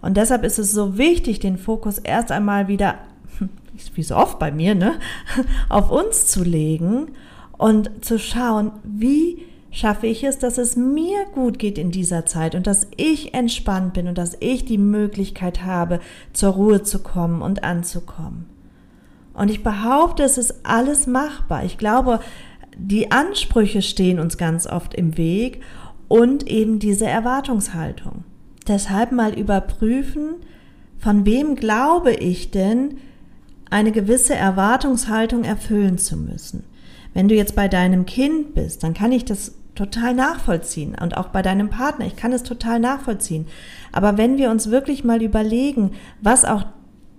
Und 0.00 0.16
deshalb 0.16 0.44
ist 0.44 0.58
es 0.58 0.72
so 0.72 0.96
wichtig, 0.98 1.40
den 1.40 1.58
Fokus 1.58 1.98
erst 1.98 2.30
einmal 2.30 2.68
wieder, 2.68 2.96
wie 3.94 4.02
so 4.02 4.16
oft 4.16 4.38
bei 4.38 4.52
mir, 4.52 4.74
ne, 4.74 4.94
auf 5.68 5.90
uns 5.90 6.26
zu 6.26 6.44
legen 6.44 7.08
und 7.56 8.04
zu 8.04 8.18
schauen, 8.18 8.72
wie 8.84 9.42
schaffe 9.70 10.06
ich 10.06 10.24
es, 10.24 10.38
dass 10.38 10.58
es 10.58 10.76
mir 10.76 11.26
gut 11.34 11.58
geht 11.58 11.78
in 11.78 11.90
dieser 11.90 12.26
Zeit 12.26 12.54
und 12.54 12.66
dass 12.66 12.86
ich 12.96 13.34
entspannt 13.34 13.92
bin 13.94 14.08
und 14.08 14.16
dass 14.16 14.36
ich 14.40 14.64
die 14.64 14.78
Möglichkeit 14.78 15.62
habe, 15.64 16.00
zur 16.32 16.52
Ruhe 16.52 16.82
zu 16.82 17.00
kommen 17.00 17.42
und 17.42 17.64
anzukommen. 17.64 18.46
Und 19.34 19.50
ich 19.50 19.62
behaupte, 19.62 20.24
es 20.24 20.38
ist 20.38 20.66
alles 20.66 21.06
machbar. 21.06 21.64
Ich 21.64 21.78
glaube, 21.78 22.20
die 22.76 23.12
Ansprüche 23.12 23.82
stehen 23.82 24.18
uns 24.18 24.36
ganz 24.36 24.66
oft 24.66 24.94
im 24.94 25.16
Weg 25.16 25.62
und 26.08 26.46
eben 26.48 26.78
diese 26.78 27.06
Erwartungshaltung. 27.06 28.24
Deshalb 28.68 29.12
mal 29.12 29.32
überprüfen, 29.32 30.36
von 30.98 31.24
wem 31.24 31.56
glaube 31.56 32.12
ich 32.12 32.50
denn, 32.50 32.98
eine 33.70 33.92
gewisse 33.92 34.34
Erwartungshaltung 34.34 35.44
erfüllen 35.44 35.98
zu 35.98 36.16
müssen. 36.16 36.64
Wenn 37.14 37.28
du 37.28 37.34
jetzt 37.34 37.54
bei 37.54 37.68
deinem 37.68 38.06
Kind 38.06 38.54
bist, 38.54 38.82
dann 38.82 38.94
kann 38.94 39.12
ich 39.12 39.24
das 39.24 39.54
total 39.74 40.14
nachvollziehen 40.14 40.96
und 41.00 41.16
auch 41.16 41.28
bei 41.28 41.40
deinem 41.40 41.70
Partner, 41.70 42.06
ich 42.06 42.16
kann 42.16 42.32
es 42.32 42.42
total 42.42 42.80
nachvollziehen. 42.80 43.46
Aber 43.92 44.18
wenn 44.18 44.36
wir 44.36 44.50
uns 44.50 44.70
wirklich 44.70 45.04
mal 45.04 45.22
überlegen, 45.22 45.92
was 46.20 46.44
auch 46.44 46.64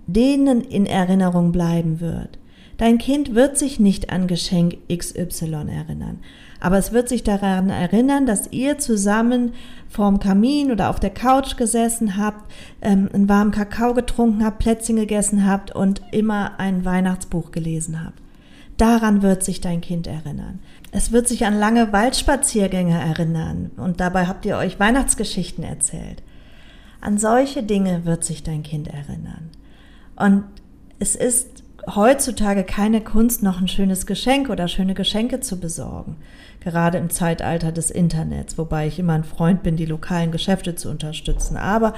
denen 0.06 0.60
in 0.60 0.86
Erinnerung 0.86 1.52
bleiben 1.52 2.00
wird, 2.00 2.38
dein 2.76 2.98
Kind 2.98 3.34
wird 3.34 3.56
sich 3.56 3.80
nicht 3.80 4.10
an 4.10 4.26
Geschenk 4.26 4.76
XY 4.94 5.68
erinnern, 5.68 6.18
aber 6.60 6.78
es 6.78 6.92
wird 6.92 7.08
sich 7.08 7.24
daran 7.24 7.70
erinnern, 7.70 8.26
dass 8.26 8.52
ihr 8.52 8.78
zusammen 8.78 9.52
vorm 9.88 10.20
Kamin 10.20 10.70
oder 10.70 10.90
auf 10.90 11.00
der 11.00 11.10
Couch 11.10 11.56
gesessen 11.56 12.16
habt, 12.16 12.52
ähm, 12.82 13.08
einen 13.12 13.28
warmen 13.28 13.50
Kakao 13.50 13.94
getrunken 13.94 14.44
habt, 14.44 14.58
Plätzchen 14.58 14.96
gegessen 14.96 15.46
habt 15.46 15.74
und 15.74 16.02
immer 16.12 16.58
ein 16.58 16.84
Weihnachtsbuch 16.84 17.50
gelesen 17.50 18.04
habt. 18.04 18.20
Daran 18.76 19.22
wird 19.22 19.42
sich 19.42 19.60
dein 19.60 19.80
Kind 19.80 20.06
erinnern. 20.06 20.60
Es 20.92 21.12
wird 21.12 21.28
sich 21.28 21.44
an 21.44 21.58
lange 21.58 21.92
Waldspaziergänge 21.92 22.98
erinnern 22.98 23.70
und 23.76 24.00
dabei 24.00 24.26
habt 24.26 24.46
ihr 24.46 24.56
euch 24.56 24.80
Weihnachtsgeschichten 24.80 25.64
erzählt. 25.64 26.22
An 27.00 27.18
solche 27.18 27.62
Dinge 27.62 28.04
wird 28.04 28.24
sich 28.24 28.42
dein 28.42 28.62
Kind 28.62 28.88
erinnern. 28.88 29.50
Und 30.16 30.44
es 30.98 31.14
ist 31.14 31.62
heutzutage 31.86 32.64
keine 32.64 33.00
Kunst, 33.00 33.42
noch 33.42 33.60
ein 33.60 33.68
schönes 33.68 34.06
Geschenk 34.06 34.48
oder 34.50 34.68
schöne 34.68 34.94
Geschenke 34.94 35.40
zu 35.40 35.58
besorgen. 35.58 36.16
Gerade 36.60 36.98
im 36.98 37.10
Zeitalter 37.10 37.72
des 37.72 37.90
Internets, 37.90 38.58
wobei 38.58 38.86
ich 38.86 38.98
immer 38.98 39.14
ein 39.14 39.24
Freund 39.24 39.62
bin, 39.62 39.76
die 39.76 39.86
lokalen 39.86 40.30
Geschäfte 40.30 40.74
zu 40.74 40.90
unterstützen. 40.90 41.56
Aber 41.56 41.94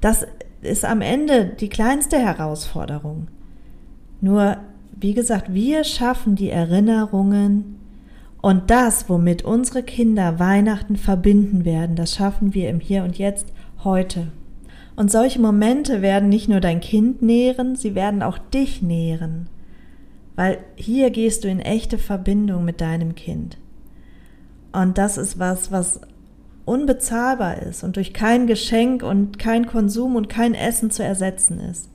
das 0.00 0.26
ist 0.62 0.84
am 0.84 1.00
Ende 1.00 1.46
die 1.46 1.68
kleinste 1.68 2.18
Herausforderung. 2.18 3.28
Nur 4.20 4.56
wie 4.92 5.14
gesagt, 5.14 5.52
wir 5.52 5.84
schaffen 5.84 6.36
die 6.36 6.50
Erinnerungen 6.50 7.78
und 8.42 8.70
das, 8.70 9.08
womit 9.08 9.44
unsere 9.44 9.82
Kinder 9.82 10.38
Weihnachten 10.38 10.96
verbinden 10.96 11.64
werden, 11.64 11.96
das 11.96 12.14
schaffen 12.14 12.54
wir 12.54 12.70
im 12.70 12.80
Hier 12.80 13.04
und 13.04 13.18
Jetzt 13.18 13.48
heute. 13.84 14.28
Und 15.00 15.10
solche 15.10 15.40
Momente 15.40 16.02
werden 16.02 16.28
nicht 16.28 16.50
nur 16.50 16.60
dein 16.60 16.82
Kind 16.82 17.22
nähren, 17.22 17.74
sie 17.74 17.94
werden 17.94 18.22
auch 18.22 18.36
dich 18.36 18.82
nähren, 18.82 19.48
weil 20.36 20.58
hier 20.74 21.08
gehst 21.08 21.42
du 21.42 21.48
in 21.48 21.58
echte 21.58 21.96
Verbindung 21.96 22.66
mit 22.66 22.82
deinem 22.82 23.14
Kind. 23.14 23.56
Und 24.72 24.98
das 24.98 25.16
ist 25.16 25.38
was, 25.38 25.72
was 25.72 26.02
unbezahlbar 26.66 27.62
ist 27.62 27.82
und 27.82 27.96
durch 27.96 28.12
kein 28.12 28.46
Geschenk 28.46 29.02
und 29.02 29.38
kein 29.38 29.66
Konsum 29.66 30.16
und 30.16 30.28
kein 30.28 30.52
Essen 30.52 30.90
zu 30.90 31.02
ersetzen 31.02 31.60
ist. 31.60 31.88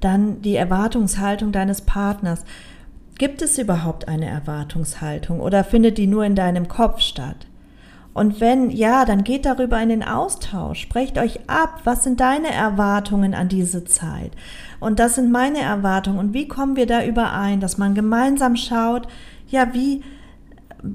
Dann 0.00 0.40
die 0.40 0.56
Erwartungshaltung 0.56 1.52
deines 1.52 1.82
Partners. 1.82 2.46
Gibt 3.18 3.42
es 3.42 3.58
überhaupt 3.58 4.08
eine 4.08 4.24
Erwartungshaltung 4.24 5.38
oder 5.38 5.64
findet 5.64 5.98
die 5.98 6.06
nur 6.06 6.24
in 6.24 6.34
deinem 6.34 6.66
Kopf 6.66 7.00
statt? 7.00 7.46
Und 8.12 8.40
wenn 8.40 8.70
ja, 8.70 9.04
dann 9.04 9.22
geht 9.22 9.46
darüber 9.46 9.80
in 9.80 9.88
den 9.88 10.02
Austausch. 10.02 10.80
Sprecht 10.80 11.16
euch 11.16 11.40
ab, 11.48 11.82
was 11.84 12.02
sind 12.02 12.20
deine 12.20 12.52
Erwartungen 12.52 13.34
an 13.34 13.48
diese 13.48 13.84
Zeit? 13.84 14.32
Und 14.80 14.98
das 14.98 15.14
sind 15.14 15.30
meine 15.30 15.60
Erwartungen. 15.60 16.18
Und 16.18 16.34
wie 16.34 16.48
kommen 16.48 16.76
wir 16.76 16.86
da 16.86 17.04
überein, 17.04 17.60
dass 17.60 17.78
man 17.78 17.94
gemeinsam 17.94 18.56
schaut, 18.56 19.06
ja, 19.48 19.72
wie, 19.74 20.02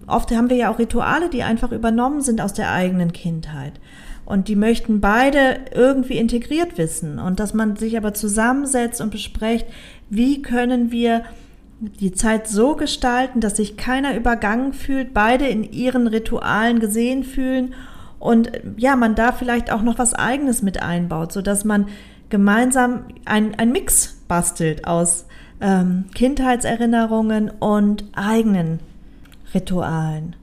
oft 0.08 0.32
haben 0.32 0.50
wir 0.50 0.58
ja 0.58 0.72
auch 0.72 0.80
Rituale, 0.80 1.30
die 1.30 1.44
einfach 1.44 1.72
übernommen 1.72 2.22
sind 2.22 2.42
aus 2.42 2.54
der 2.54 2.72
eigenen 2.72 3.14
Kindheit. 3.14 3.80
Und 4.26 4.48
die 4.48 4.56
möchten 4.56 5.02
beide 5.02 5.60
irgendwie 5.74 6.18
integriert 6.18 6.78
wissen 6.78 7.20
und 7.20 7.40
dass 7.40 7.54
man 7.54 7.76
sich 7.76 7.96
aber 7.96 8.14
zusammensetzt 8.16 9.00
und 9.00 9.12
bespricht, 9.12 9.68
wie 10.10 10.42
können 10.42 10.92
wir 10.92 11.24
die 11.80 12.14
Zeit 12.14 12.48
so 12.48 12.76
gestalten, 12.76 13.42
dass 13.42 13.58
sich 13.58 13.78
keiner 13.78 14.16
übergangen 14.16 14.74
fühlt, 14.74 15.14
beide 15.14 15.48
in 15.48 15.64
ihren 15.64 16.08
Ritualen 16.08 16.80
gesehen 16.80 17.24
fühlen 17.24 17.74
und 18.20 18.52
ja, 18.78 18.96
man 18.96 19.16
da 19.16 19.32
vielleicht 19.32 19.72
auch 19.72 19.82
noch 19.82 20.00
was 20.00 20.14
eigenes 20.14 20.62
mit 20.62 20.82
einbaut, 20.82 21.32
so 21.32 21.42
dass 21.42 21.66
man 21.66 21.88
gemeinsam 22.30 23.06
ein, 23.26 23.56
ein 23.56 23.72
Mix 23.72 24.18
bastelt 24.28 24.88
aus 24.88 25.26
ähm, 25.62 26.06
Kindheitserinnerungen 26.16 27.50
und 27.50 28.06
eigenen 28.14 28.80
Ritualen. 29.54 30.36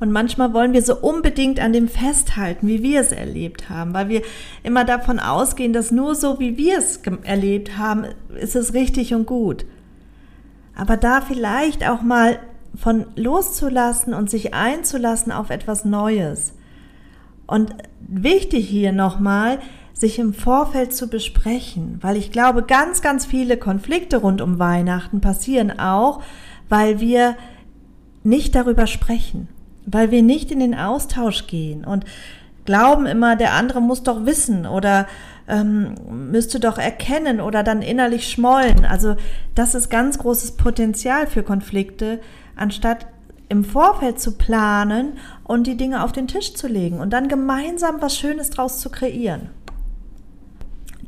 Und 0.00 0.10
manchmal 0.10 0.54
wollen 0.54 0.72
wir 0.72 0.82
so 0.82 0.96
unbedingt 0.96 1.60
an 1.60 1.72
dem 1.72 1.88
festhalten, 1.88 2.66
wie 2.66 2.82
wir 2.82 3.00
es 3.00 3.12
erlebt 3.12 3.68
haben, 3.68 3.94
weil 3.94 4.08
wir 4.08 4.22
immer 4.62 4.84
davon 4.84 5.18
ausgehen, 5.18 5.72
dass 5.72 5.90
nur 5.90 6.14
so, 6.14 6.40
wie 6.40 6.56
wir 6.56 6.78
es 6.78 7.00
erlebt 7.24 7.76
haben, 7.78 8.06
ist 8.40 8.56
es 8.56 8.74
richtig 8.74 9.14
und 9.14 9.26
gut. 9.26 9.64
Aber 10.78 10.96
da 10.96 11.20
vielleicht 11.20 11.86
auch 11.86 12.00
mal 12.00 12.38
von 12.74 13.04
loszulassen 13.14 14.14
und 14.14 14.30
sich 14.30 14.54
einzulassen 14.54 15.32
auf 15.32 15.50
etwas 15.50 15.84
Neues. 15.84 16.54
Und 17.46 17.74
wichtig 18.00 18.66
hier 18.66 18.92
nochmal, 18.92 19.58
sich 19.92 20.18
im 20.18 20.32
Vorfeld 20.32 20.94
zu 20.94 21.08
besprechen, 21.08 21.98
weil 22.00 22.16
ich 22.16 22.32
glaube, 22.32 22.62
ganz, 22.62 23.02
ganz 23.02 23.26
viele 23.26 23.58
Konflikte 23.58 24.16
rund 24.16 24.40
um 24.40 24.58
Weihnachten 24.58 25.20
passieren 25.20 25.78
auch, 25.78 26.22
weil 26.70 27.00
wir 27.00 27.36
nicht 28.22 28.54
darüber 28.54 28.86
sprechen 28.86 29.48
weil 29.90 30.10
wir 30.10 30.22
nicht 30.22 30.50
in 30.50 30.60
den 30.60 30.74
Austausch 30.74 31.46
gehen 31.46 31.84
und 31.84 32.04
glauben 32.64 33.06
immer, 33.06 33.36
der 33.36 33.54
andere 33.54 33.80
muss 33.80 34.02
doch 34.02 34.26
wissen 34.26 34.66
oder 34.66 35.06
ähm, 35.48 35.94
müsste 36.30 36.60
doch 36.60 36.78
erkennen 36.78 37.40
oder 37.40 37.62
dann 37.62 37.82
innerlich 37.82 38.28
schmollen. 38.28 38.84
Also 38.84 39.16
das 39.54 39.74
ist 39.74 39.90
ganz 39.90 40.18
großes 40.18 40.52
Potenzial 40.52 41.26
für 41.26 41.42
Konflikte, 41.42 42.20
anstatt 42.56 43.06
im 43.48 43.64
Vorfeld 43.64 44.20
zu 44.20 44.36
planen 44.36 45.14
und 45.44 45.66
die 45.66 45.76
Dinge 45.76 46.04
auf 46.04 46.12
den 46.12 46.28
Tisch 46.28 46.54
zu 46.54 46.68
legen 46.68 47.00
und 47.00 47.10
dann 47.12 47.28
gemeinsam 47.28 48.00
was 48.00 48.16
Schönes 48.16 48.50
draus 48.50 48.80
zu 48.80 48.90
kreieren. 48.90 49.48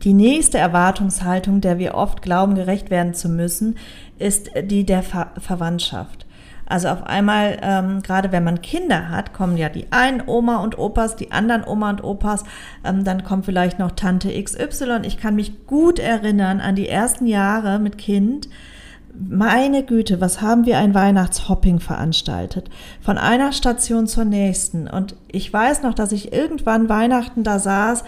Die 0.03 0.15
nächste 0.15 0.57
Erwartungshaltung, 0.57 1.61
der 1.61 1.79
wir 1.79 1.95
oft 1.95 2.23
glauben, 2.23 2.55
gerecht 2.55 2.89
werden 2.89 3.13
zu 3.13 3.29
müssen, 3.29 3.77
ist 4.19 4.51
die 4.65 4.85
der 4.85 5.03
Ver 5.03 5.33
Verwandtschaft. 5.39 6.27
Also 6.71 6.89
auf 6.89 7.03
einmal, 7.03 7.59
ähm, 7.63 8.03
gerade 8.03 8.33
wenn 8.33 8.45
man 8.45 8.63
Kinder 8.63 9.11
hat, 9.11 9.33
kommen 9.33 9.57
ja 9.57 9.69
die 9.69 9.91
einen 9.91 10.23
Oma 10.27 10.63
und 10.63 10.79
Opas, 10.79 11.17
die 11.17 11.33
anderen 11.33 11.65
Oma 11.67 11.91
und 11.91 12.05
Opas, 12.05 12.45
ähm, 12.85 13.05
dann 13.05 13.25
kommt 13.25 13.45
vielleicht 13.45 13.79
noch 13.79 13.91
Tante 13.91 14.31
XY. 14.31 15.01
Ich 15.03 15.19
kann 15.19 15.35
mich 15.35 15.67
gut 15.67 15.99
erinnern 15.99 16.61
an 16.61 16.77
die 16.77 16.89
ersten 16.89 17.27
Jahre 17.27 17.79
mit 17.79 17.99
Kind, 17.99 18.49
meine 19.13 19.83
Güte, 19.85 20.21
was 20.21 20.41
haben 20.41 20.67
wir 20.67 20.79
ein 20.79 20.95
Weihnachtshopping 20.95 21.81
veranstaltet? 21.81 22.71
Von 23.01 23.19
einer 23.19 23.53
Station 23.53 24.07
zur 24.07 24.25
nächsten. 24.25 24.89
Und 24.89 25.17
ich 25.31 25.53
weiß 25.53 25.83
noch, 25.83 25.95
dass 25.95 26.13
ich 26.13 26.33
irgendwann 26.33 26.89
Weihnachten 26.89 27.43
da 27.43 27.59
saß, 27.59 28.05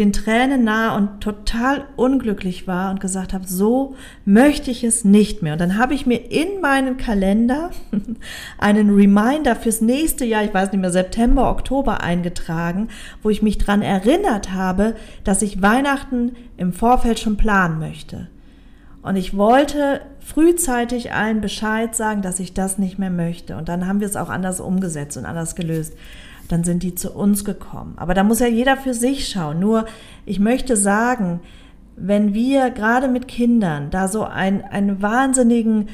den 0.00 0.14
Tränen 0.14 0.64
nah 0.64 0.96
und 0.96 1.20
total 1.20 1.84
unglücklich 1.94 2.66
war 2.66 2.90
und 2.90 3.00
gesagt 3.00 3.34
habe, 3.34 3.46
so 3.46 3.94
möchte 4.24 4.70
ich 4.70 4.82
es 4.82 5.04
nicht 5.04 5.42
mehr. 5.42 5.52
Und 5.52 5.60
dann 5.60 5.76
habe 5.76 5.92
ich 5.92 6.06
mir 6.06 6.30
in 6.30 6.62
meinen 6.62 6.96
Kalender 6.96 7.70
einen 8.58 8.94
Reminder 8.94 9.54
fürs 9.54 9.82
nächste 9.82 10.24
Jahr, 10.24 10.42
ich 10.42 10.54
weiß 10.54 10.72
nicht 10.72 10.80
mehr, 10.80 10.90
September, 10.90 11.50
Oktober 11.50 12.00
eingetragen, 12.00 12.88
wo 13.22 13.28
ich 13.28 13.42
mich 13.42 13.58
dran 13.58 13.82
erinnert 13.82 14.52
habe, 14.52 14.96
dass 15.22 15.42
ich 15.42 15.60
Weihnachten 15.60 16.34
im 16.56 16.72
Vorfeld 16.72 17.20
schon 17.20 17.36
planen 17.36 17.78
möchte. 17.78 18.28
Und 19.02 19.16
ich 19.16 19.36
wollte 19.36 20.00
frühzeitig 20.20 21.12
allen 21.12 21.42
Bescheid 21.42 21.94
sagen, 21.94 22.22
dass 22.22 22.40
ich 22.40 22.54
das 22.54 22.78
nicht 22.78 22.98
mehr 22.98 23.10
möchte. 23.10 23.56
Und 23.56 23.68
dann 23.68 23.86
haben 23.86 24.00
wir 24.00 24.06
es 24.06 24.16
auch 24.16 24.30
anders 24.30 24.60
umgesetzt 24.60 25.18
und 25.18 25.26
anders 25.26 25.54
gelöst. 25.54 25.94
Dann 26.50 26.64
sind 26.64 26.82
die 26.82 26.94
zu 26.94 27.12
uns 27.12 27.44
gekommen. 27.44 27.94
Aber 27.96 28.12
da 28.14 28.24
muss 28.24 28.40
ja 28.40 28.48
jeder 28.48 28.76
für 28.76 28.94
sich 28.94 29.28
schauen. 29.28 29.60
Nur, 29.60 29.86
ich 30.26 30.40
möchte 30.40 30.76
sagen, 30.76 31.40
wenn 31.96 32.34
wir 32.34 32.70
gerade 32.70 33.08
mit 33.08 33.28
Kindern 33.28 33.90
da 33.90 34.08
so 34.08 34.24
ein, 34.24 34.64
einen 34.64 35.00
wahnsinnigen 35.00 35.88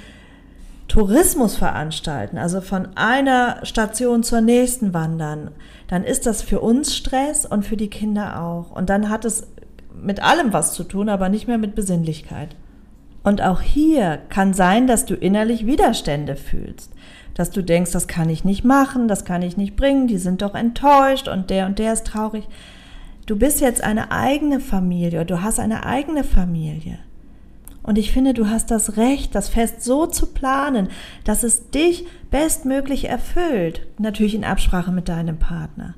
Tourismus 0.89 1.57
veranstalten, 1.57 2.39
also 2.39 2.61
von 2.61 2.89
einer 2.95 3.59
Station 3.65 4.23
zur 4.23 4.41
nächsten 4.41 4.95
wandern, 4.95 5.51
dann 5.89 6.05
ist 6.05 6.27
das 6.27 6.43
für 6.43 6.61
uns 6.61 6.97
Stress 6.97 7.45
und 7.45 7.65
für 7.65 7.77
die 7.77 7.91
Kinder 7.91 8.41
auch. 8.41 8.71
Und 8.71 8.89
dann 8.89 9.11
hat 9.11 9.25
es 9.25 9.49
mit 10.01 10.23
allem 10.23 10.53
was 10.53 10.73
zu 10.73 10.85
tun, 10.85 11.09
aber 11.09 11.29
nicht 11.29 11.49
mehr 11.49 11.59
mit 11.59 11.75
Besinnlichkeit. 11.75 12.55
Und 13.25 13.43
auch 13.43 13.61
hier 13.61 14.21
kann 14.29 14.55
sein, 14.55 14.87
dass 14.87 15.05
du 15.05 15.15
innerlich 15.15 15.67
Widerstände 15.67 16.37
fühlst. 16.37 16.93
Dass 17.37 17.51
du 17.51 17.63
denkst, 17.63 17.93
das 17.93 18.09
kann 18.09 18.31
ich 18.31 18.47
nicht 18.47 18.65
machen, 18.65 19.09
das 19.09 19.27
kann 19.27 19.43
ich 19.43 19.59
nicht 19.59 19.77
bringen, 19.77 20.07
die 20.07 20.17
sind 20.17 20.41
doch 20.41 20.55
enttäuscht 20.55 21.29
und 21.29 21.51
der 21.51 21.67
und 21.67 21.79
der 21.79 21.93
ist 21.93 22.07
traurig. 22.07 22.49
Du 23.27 23.37
bist 23.37 23.61
jetzt 23.61 23.85
eine 23.85 24.11
eigene 24.11 24.59
Familie, 24.59 25.27
du 25.27 25.43
hast 25.43 25.61
eine 25.61 25.85
eigene 25.85 26.25
Familie. 26.25 26.99
Und 27.83 27.99
ich 27.99 28.11
finde, 28.11 28.33
du 28.33 28.49
hast 28.49 28.71
das 28.71 28.97
Recht, 28.97 29.35
das 29.35 29.51
Fest 29.51 29.85
so 29.85 30.07
zu 30.07 30.33
planen, 30.33 30.89
dass 31.25 31.43
es 31.43 31.71
dich 31.71 32.07
bestmöglich 32.31 33.11
erfüllt. 33.11 33.87
Natürlich 33.99 34.35
in 34.35 34.45
Absprache 34.45 34.91
mit 34.91 35.11
deinem 35.11 35.39
Partner. 35.39 35.95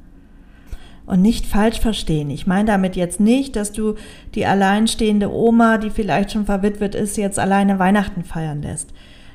Und 1.07 1.23
nicht 1.23 1.47
falsch 1.47 1.79
verstehen. 1.79 2.31
Ich 2.31 2.49
meine 2.49 2.67
damit 2.67 2.97
jetzt 2.97 3.21
nicht, 3.21 3.55
dass 3.55 3.71
du 3.71 3.95
die 4.35 4.45
alleinstehende 4.45 5.33
Oma, 5.33 5.79
die 5.79 5.91
vielleicht 5.91 6.33
schon 6.33 6.47
verwitwet 6.47 6.97
ist, 6.97 7.17
jetzt 7.17 7.39
alleine 7.39 7.79
Weihnachten 7.79 8.25
feiern 8.25 8.61
lässt. 8.61 8.93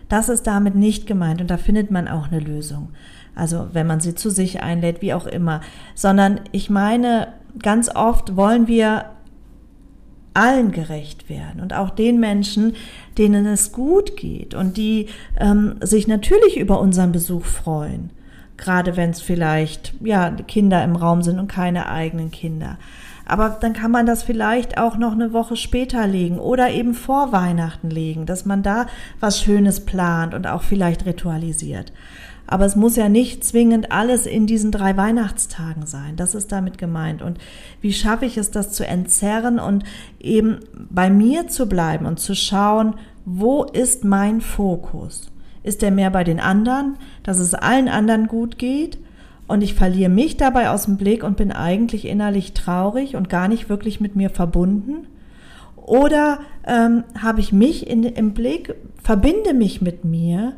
Das 0.10 0.30
ist 0.30 0.48
damit 0.48 0.76
nicht 0.76 1.08
gemeint 1.08 1.42
und 1.42 1.50
da 1.50 1.58
findet 1.58 1.92
man 1.92 2.08
auch 2.08 2.32
eine 2.32 2.40
Lösung. 2.40 2.90
Also 3.36 3.70
wenn 3.74 3.88
man 3.88 4.00
sie 4.00 4.16
zu 4.16 4.30
sich 4.30 4.62
einlädt, 4.62 5.02
wie 5.02 5.14
auch 5.14 5.26
immer. 5.26 5.62
Sondern 5.96 6.42
ich 6.52 6.70
meine, 6.70 7.30
ganz 7.60 7.90
oft 7.94 8.36
wollen 8.36 8.68
wir 8.68 9.06
allen 10.36 10.72
gerecht 10.72 11.30
werden 11.30 11.62
und 11.62 11.74
auch 11.74 11.92
den 11.92 12.20
Menschen, 12.20 12.76
denen 13.18 13.46
es 13.46 13.72
gut 13.72 14.18
geht 14.18 14.56
und 14.56 14.78
die 14.78 15.08
ähm, 15.40 15.76
sich 15.82 16.08
natürlich 16.08 16.58
über 16.58 16.80
unseren 16.80 17.12
Besuch 17.12 17.46
freuen 17.46 18.10
gerade 18.58 18.96
wenn 18.96 19.10
es 19.10 19.22
vielleicht 19.22 19.94
ja 20.02 20.32
Kinder 20.32 20.84
im 20.84 20.96
Raum 20.96 21.22
sind 21.22 21.40
und 21.40 21.48
keine 21.48 21.90
eigenen 21.90 22.32
Kinder. 22.32 22.78
Aber 23.26 23.58
dann 23.62 23.74
kann 23.74 23.92
man 23.92 24.06
das 24.06 24.24
vielleicht 24.24 24.78
auch 24.78 24.98
noch 24.98 25.14
eine 25.14 25.34
Woche 25.34 25.56
später 25.56 26.06
legen 26.08 26.40
oder 26.40 26.70
eben 26.72 26.94
vor 26.94 27.32
Weihnachten 27.32 27.90
legen, 27.90 28.26
dass 28.26 28.46
man 28.46 28.64
da 28.64 28.88
was 29.20 29.42
Schönes 29.42 29.86
plant 29.86 30.34
und 30.34 30.48
auch 30.48 30.64
vielleicht 30.64 31.06
ritualisiert. 31.06 31.94
Aber 32.46 32.66
es 32.66 32.76
muss 32.76 32.98
ja 32.98 33.08
nicht 33.08 33.44
zwingend 33.44 33.92
alles 33.92 34.26
in 34.26 34.46
diesen 34.48 34.72
drei 34.72 34.98
Weihnachtstagen 34.98 35.86
sein. 35.86 36.18
Das 36.18 36.36
ist 36.36 36.52
damit 36.52 36.78
gemeint. 36.78 37.22
Und 37.22 37.38
wie 37.82 37.94
schaffe 37.94 38.26
ich 38.26 38.38
es, 38.38 38.52
das 38.52 38.74
zu 38.74 38.86
entzerren 38.86 39.60
und 39.60 39.84
eben 40.20 40.60
bei 40.74 41.10
mir 41.10 41.48
zu 41.48 41.68
bleiben 41.68 42.06
und 42.06 42.20
zu 42.20 42.36
schauen, 42.36 42.96
wo 43.26 43.64
ist 43.64 44.04
mein 44.04 44.42
Fokus? 44.42 45.32
Ist 45.64 45.82
er 45.82 45.92
mehr 45.92 46.12
bei 46.12 46.26
den 46.26 46.42
anderen, 46.42 46.98
dass 47.24 47.40
es 47.40 47.54
allen 47.54 47.88
anderen 47.88 48.28
gut 48.28 48.58
geht? 48.58 48.98
Und 49.54 49.62
ich 49.62 49.76
verliere 49.76 50.10
mich 50.10 50.36
dabei 50.36 50.72
aus 50.72 50.86
dem 50.86 50.98
Blick 50.98 51.24
und 51.24 51.38
bin 51.38 51.52
eigentlich 51.52 52.06
innerlich 52.06 52.54
traurig 52.54 53.16
und 53.16 53.30
gar 53.30 53.48
nicht 53.48 53.70
wirklich 53.70 54.02
mit 54.02 54.16
mir 54.16 54.32
verbunden? 54.32 55.06
Oder 55.76 56.40
ähm, 56.66 57.04
habe 57.22 57.40
ich 57.40 57.54
mich 57.54 57.88
in, 57.88 58.04
im 58.04 58.34
Blick, 58.34 58.74
verbinde 59.04 59.54
mich 59.54 59.80
mit 59.80 60.06
mir, 60.06 60.54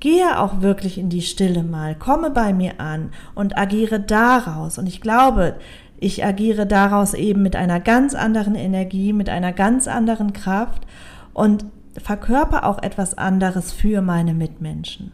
gehe 0.00 0.40
auch 0.40 0.60
wirklich 0.60 0.98
in 0.98 1.08
die 1.08 1.22
Stille 1.22 1.62
mal, 1.62 1.94
komme 1.94 2.30
bei 2.30 2.52
mir 2.52 2.80
an 2.80 3.10
und 3.36 3.56
agiere 3.56 4.00
daraus. 4.00 4.76
Und 4.76 4.88
ich 4.88 5.00
glaube, 5.00 5.54
ich 6.00 6.24
agiere 6.24 6.66
daraus 6.66 7.14
eben 7.14 7.44
mit 7.44 7.54
einer 7.54 7.78
ganz 7.78 8.12
anderen 8.12 8.56
Energie, 8.56 9.12
mit 9.12 9.28
einer 9.28 9.52
ganz 9.52 9.86
anderen 9.86 10.32
Kraft. 10.32 10.84
Und 11.32 11.64
verkörper 11.96 12.66
auch 12.66 12.82
etwas 12.82 13.16
anderes 13.16 13.70
für 13.70 14.02
meine 14.02 14.34
Mitmenschen. 14.34 15.12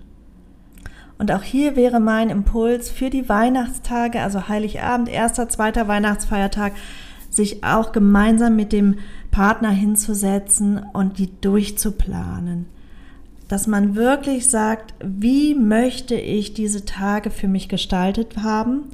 Und 1.18 1.32
auch 1.32 1.42
hier 1.42 1.74
wäre 1.74 1.98
mein 1.98 2.30
Impuls 2.30 2.90
für 2.90 3.10
die 3.10 3.28
Weihnachtstage, 3.28 4.20
also 4.20 4.48
Heiligabend, 4.48 5.08
erster, 5.08 5.48
zweiter 5.48 5.88
Weihnachtsfeiertag, 5.88 6.72
sich 7.28 7.64
auch 7.64 7.92
gemeinsam 7.92 8.56
mit 8.56 8.72
dem 8.72 8.98
Partner 9.30 9.70
hinzusetzen 9.70 10.80
und 10.92 11.18
die 11.18 11.30
durchzuplanen. 11.40 12.66
Dass 13.48 13.66
man 13.66 13.96
wirklich 13.96 14.48
sagt, 14.48 14.94
wie 15.04 15.54
möchte 15.54 16.14
ich 16.14 16.54
diese 16.54 16.84
Tage 16.84 17.30
für 17.30 17.48
mich 17.48 17.68
gestaltet 17.68 18.36
haben? 18.42 18.84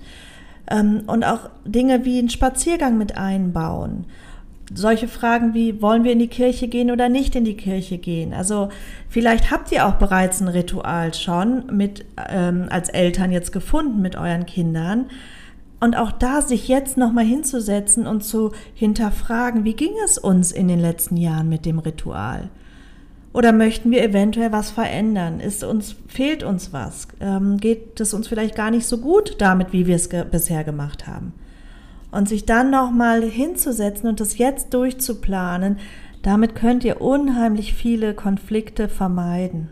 Ähm, 0.71 1.03
und 1.07 1.25
auch 1.25 1.51
Dinge 1.65 2.05
wie 2.05 2.19
einen 2.19 2.31
Spaziergang 2.31 2.97
mit 2.97 3.19
einbauen 3.19 4.07
solche 4.73 5.09
Fragen 5.09 5.55
wie, 5.55 5.83
wollen 5.83 6.05
wir 6.05 6.13
in 6.13 6.19
die 6.19 6.29
Kirche 6.29 6.69
gehen 6.69 6.91
oder 6.91 7.09
nicht 7.09 7.37
in 7.37 7.45
die 7.45 7.57
Kirche 7.57 7.99
gehen? 7.99 8.33
Also 8.33 8.71
vielleicht 9.09 9.51
habt 9.51 9.71
ihr 9.73 9.87
auch 9.87 9.95
bereits 9.95 10.41
ein 10.41 10.49
Ritual 10.49 11.13
schon 11.15 11.65
mit 11.77 12.05
ähm, 12.29 12.67
als 12.71 12.89
Eltern 12.89 13.33
jetzt 13.33 13.53
gefunden 13.53 14.01
mit 14.01 14.17
euren 14.17 14.47
Kindern. 14.47 15.07
Und 15.81 15.97
auch 15.97 16.13
da 16.13 16.41
sich 16.41 16.69
jetzt 16.69 16.97
nochmal 16.97 17.25
hinzusetzen 17.25 18.07
und 18.07 18.25
zu 18.25 18.53
hinterfragen, 18.75 19.65
wie 19.65 19.75
ging 19.75 19.93
es 20.05 20.17
uns 20.17 20.51
in 20.51 20.69
den 20.69 20.81
letzten 20.81 21.17
Jahren 21.17 21.49
mit 21.49 21.67
dem 21.67 21.79
Ritual? 21.79 22.49
Oder 23.35 23.53
möchten 23.53 23.91
wir 23.91 24.03
eventuell 24.03 24.53
was 24.53 24.71
verändern? 24.71 25.41
Ist 25.41 25.65
uns, 25.65 25.97
fehlt 26.07 26.45
uns 26.45 26.73
was? 26.73 27.09
Ähm, 27.21 27.59
geht 27.59 28.01
es 28.01 28.15
uns 28.15 28.29
vielleicht 28.29 28.55
gar 28.55 28.71
nicht 28.71 28.87
so 28.87 28.99
gut 28.99 29.37
damit, 29.39 29.73
wie 29.73 29.87
wir 29.87 29.97
es 29.97 30.09
ge 30.09 30.25
bisher 30.25 30.65
gemacht 30.65 31.07
haben? 31.07 31.35
Und 32.15 32.29
sich 32.29 32.47
dann 32.47 32.71
nochmal 32.71 33.23
hinzusetzen 33.23 34.09
und 34.09 34.21
das 34.21 34.39
jetzt 34.39 34.73
durchzuplanen, 34.73 35.79
damit 36.23 36.55
könnt 36.55 36.85
ihr 36.85 37.01
unheimlich 37.01 37.75
viele 37.75 38.15
Konflikte 38.15 38.89
vermeiden. 38.89 39.71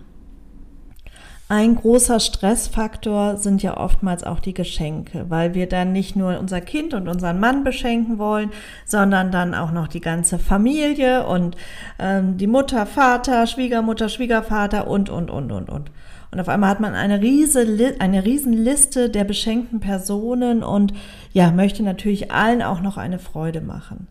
Ein 1.48 1.76
großer 1.76 2.18
Stressfaktor 2.18 3.36
sind 3.36 3.62
ja 3.62 3.76
oftmals 3.76 4.24
auch 4.24 4.40
die 4.40 4.54
Geschenke, 4.54 5.26
weil 5.28 5.52
wir 5.52 5.68
dann 5.68 5.92
nicht 5.92 6.16
nur 6.16 6.38
unser 6.38 6.62
Kind 6.62 6.94
und 6.94 7.08
unseren 7.08 7.40
Mann 7.40 7.62
beschenken 7.62 8.18
wollen, 8.18 8.50
sondern 8.86 9.30
dann 9.30 9.54
auch 9.54 9.70
noch 9.70 9.86
die 9.86 10.00
ganze 10.00 10.38
Familie 10.38 11.26
und 11.26 11.56
ähm, 11.98 12.38
die 12.38 12.46
Mutter, 12.46 12.86
Vater, 12.86 13.46
Schwiegermutter, 13.46 14.08
Schwiegervater 14.08 14.86
und, 14.88 15.10
und, 15.10 15.30
und, 15.30 15.52
und, 15.52 15.68
und. 15.68 15.90
Und 16.32 16.40
auf 16.40 16.48
einmal 16.48 16.70
hat 16.70 16.80
man 16.80 16.94
eine, 16.94 17.20
riese, 17.20 17.66
eine 17.98 18.24
riesen 18.24 18.54
Liste 18.54 19.10
der 19.10 19.24
beschenkten 19.24 19.80
Personen 19.80 20.62
und 20.62 20.94
ja, 21.32 21.52
möchte 21.52 21.82
natürlich 21.82 22.32
allen 22.32 22.62
auch 22.62 22.80
noch 22.80 22.96
eine 22.96 23.18
Freude 23.18 23.60
machen. 23.60 24.08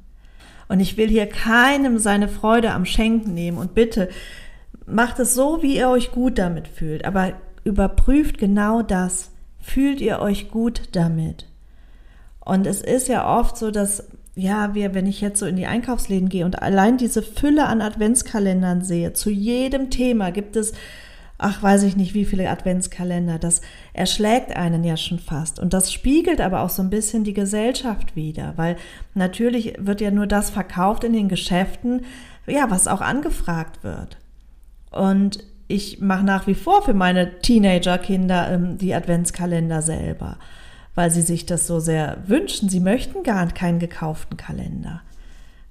Und 0.69 0.79
ich 0.79 0.97
will 0.97 1.09
hier 1.09 1.25
keinem 1.25 1.97
seine 1.97 2.27
Freude 2.27 2.71
am 2.71 2.85
Schenken 2.85 3.33
nehmen 3.33 3.57
und 3.57 3.73
bitte 3.73 4.07
macht 4.85 5.19
es 5.19 5.33
so, 5.33 5.63
wie 5.63 5.75
ihr 5.75 5.89
euch 5.89 6.11
gut 6.11 6.37
damit 6.37 6.67
fühlt, 6.67 7.05
aber 7.05 7.33
überprüft 7.63 8.37
genau 8.37 8.83
das. 8.83 9.31
Fühlt 9.59 9.99
ihr 9.99 10.19
euch 10.19 10.49
gut 10.49 10.83
damit? 10.93 11.47
Und 12.39 12.67
es 12.67 12.81
ist 12.81 13.07
ja 13.07 13.39
oft 13.39 13.57
so, 13.57 13.71
dass 13.71 14.07
ja, 14.35 14.73
wir, 14.75 14.93
wenn 14.93 15.07
ich 15.07 15.21
jetzt 15.21 15.39
so 15.39 15.45
in 15.45 15.55
die 15.55 15.65
Einkaufsläden 15.65 16.29
gehe 16.29 16.45
und 16.45 16.61
allein 16.61 16.97
diese 16.97 17.21
Fülle 17.21 17.65
an 17.65 17.81
Adventskalendern 17.81 18.83
sehe, 18.83 19.13
zu 19.13 19.29
jedem 19.29 19.89
Thema 19.89 20.31
gibt 20.31 20.55
es 20.55 20.73
ach, 21.41 21.61
weiß 21.61 21.83
ich 21.83 21.97
nicht, 21.97 22.13
wie 22.13 22.25
viele 22.25 22.49
Adventskalender. 22.49 23.39
Das 23.39 23.61
erschlägt 23.93 24.55
einen 24.55 24.83
ja 24.83 24.95
schon 24.95 25.19
fast. 25.19 25.59
Und 25.59 25.73
das 25.73 25.91
spiegelt 25.91 26.39
aber 26.39 26.61
auch 26.61 26.69
so 26.69 26.81
ein 26.83 26.91
bisschen 26.91 27.23
die 27.23 27.33
Gesellschaft 27.33 28.15
wider, 28.15 28.53
weil 28.57 28.77
natürlich 29.15 29.73
wird 29.79 30.01
ja 30.01 30.11
nur 30.11 30.27
das 30.27 30.51
verkauft 30.51 31.03
in 31.03 31.13
den 31.13 31.29
Geschäften, 31.29 32.05
ja, 32.45 32.69
was 32.69 32.87
auch 32.87 33.01
angefragt 33.01 33.83
wird. 33.83 34.17
Und 34.91 35.43
ich 35.67 35.99
mache 35.99 36.23
nach 36.23 36.47
wie 36.47 36.53
vor 36.53 36.83
für 36.83 36.93
meine 36.93 37.39
Teenagerkinder 37.39 38.51
ähm, 38.51 38.77
die 38.77 38.93
Adventskalender 38.93 39.81
selber, 39.81 40.37
weil 40.95 41.09
sie 41.09 41.21
sich 41.21 41.45
das 41.45 41.65
so 41.65 41.79
sehr 41.79 42.17
wünschen. 42.27 42.69
Sie 42.69 42.81
möchten 42.81 43.23
gar 43.23 43.47
keinen 43.47 43.79
gekauften 43.79 44.37
Kalender. 44.37 45.01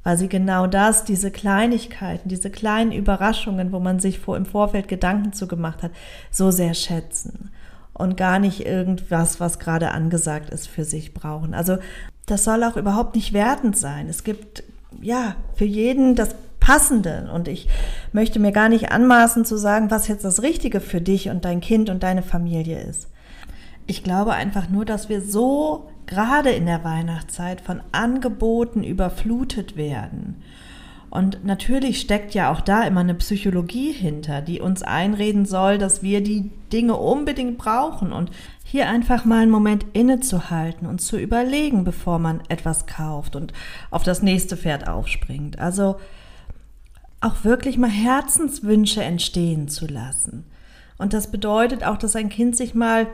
Weil 0.02 0.16
sie 0.16 0.28
genau 0.28 0.66
das, 0.66 1.04
diese 1.04 1.30
Kleinigkeiten, 1.30 2.28
diese 2.28 2.50
kleinen 2.50 2.92
Überraschungen, 2.92 3.72
wo 3.72 3.80
man 3.80 4.00
sich 4.00 4.18
vor, 4.18 4.36
im 4.36 4.46
Vorfeld 4.46 4.88
Gedanken 4.88 5.32
zu 5.32 5.46
gemacht 5.46 5.82
hat, 5.82 5.90
so 6.30 6.50
sehr 6.50 6.74
schätzen 6.74 7.50
und 7.92 8.16
gar 8.16 8.38
nicht 8.38 8.66
irgendwas, 8.66 9.40
was 9.40 9.58
gerade 9.58 9.90
angesagt 9.90 10.50
ist, 10.50 10.68
für 10.68 10.84
sich 10.84 11.12
brauchen. 11.12 11.52
Also 11.54 11.78
das 12.26 12.44
soll 12.44 12.64
auch 12.64 12.76
überhaupt 12.76 13.14
nicht 13.14 13.32
wertend 13.32 13.76
sein. 13.76 14.08
Es 14.08 14.24
gibt 14.24 14.62
ja 15.00 15.36
für 15.54 15.64
jeden 15.64 16.14
das 16.14 16.34
Passende 16.60 17.30
und 17.34 17.48
ich 17.48 17.68
möchte 18.12 18.38
mir 18.38 18.52
gar 18.52 18.68
nicht 18.68 18.92
anmaßen 18.92 19.44
zu 19.44 19.56
sagen, 19.56 19.90
was 19.90 20.08
jetzt 20.08 20.24
das 20.24 20.42
Richtige 20.42 20.80
für 20.80 21.00
dich 21.00 21.28
und 21.28 21.44
dein 21.44 21.60
Kind 21.60 21.90
und 21.90 22.02
deine 22.02 22.22
Familie 22.22 22.80
ist. 22.80 23.08
Ich 23.86 24.04
glaube 24.04 24.32
einfach 24.32 24.68
nur, 24.68 24.84
dass 24.84 25.08
wir 25.08 25.20
so 25.20 25.88
gerade 26.10 26.50
in 26.50 26.66
der 26.66 26.84
Weihnachtszeit 26.84 27.62
von 27.62 27.80
Angeboten 27.92 28.84
überflutet 28.84 29.76
werden. 29.76 30.42
Und 31.08 31.44
natürlich 31.44 32.00
steckt 32.00 32.34
ja 32.34 32.52
auch 32.52 32.60
da 32.60 32.84
immer 32.84 33.00
eine 33.00 33.14
Psychologie 33.14 33.90
hinter, 33.90 34.42
die 34.42 34.60
uns 34.60 34.82
einreden 34.82 35.44
soll, 35.44 35.76
dass 35.76 36.02
wir 36.02 36.22
die 36.22 36.50
Dinge 36.72 36.96
unbedingt 36.96 37.58
brauchen 37.58 38.12
und 38.12 38.30
hier 38.62 38.88
einfach 38.88 39.24
mal 39.24 39.42
einen 39.42 39.50
Moment 39.50 39.84
innezuhalten 39.92 40.86
und 40.86 41.00
zu 41.00 41.18
überlegen, 41.18 41.82
bevor 41.82 42.20
man 42.20 42.42
etwas 42.48 42.86
kauft 42.86 43.34
und 43.34 43.52
auf 43.90 44.04
das 44.04 44.22
nächste 44.22 44.56
Pferd 44.56 44.86
aufspringt. 44.88 45.58
Also 45.58 45.96
auch 47.20 47.42
wirklich 47.44 47.76
mal 47.76 47.90
Herzenswünsche 47.90 49.02
entstehen 49.02 49.68
zu 49.68 49.86
lassen. 49.86 50.44
Und 50.96 51.12
das 51.12 51.30
bedeutet 51.32 51.82
auch, 51.82 51.96
dass 51.96 52.14
ein 52.14 52.28
Kind 52.28 52.56
sich 52.56 52.74
mal 52.74 53.08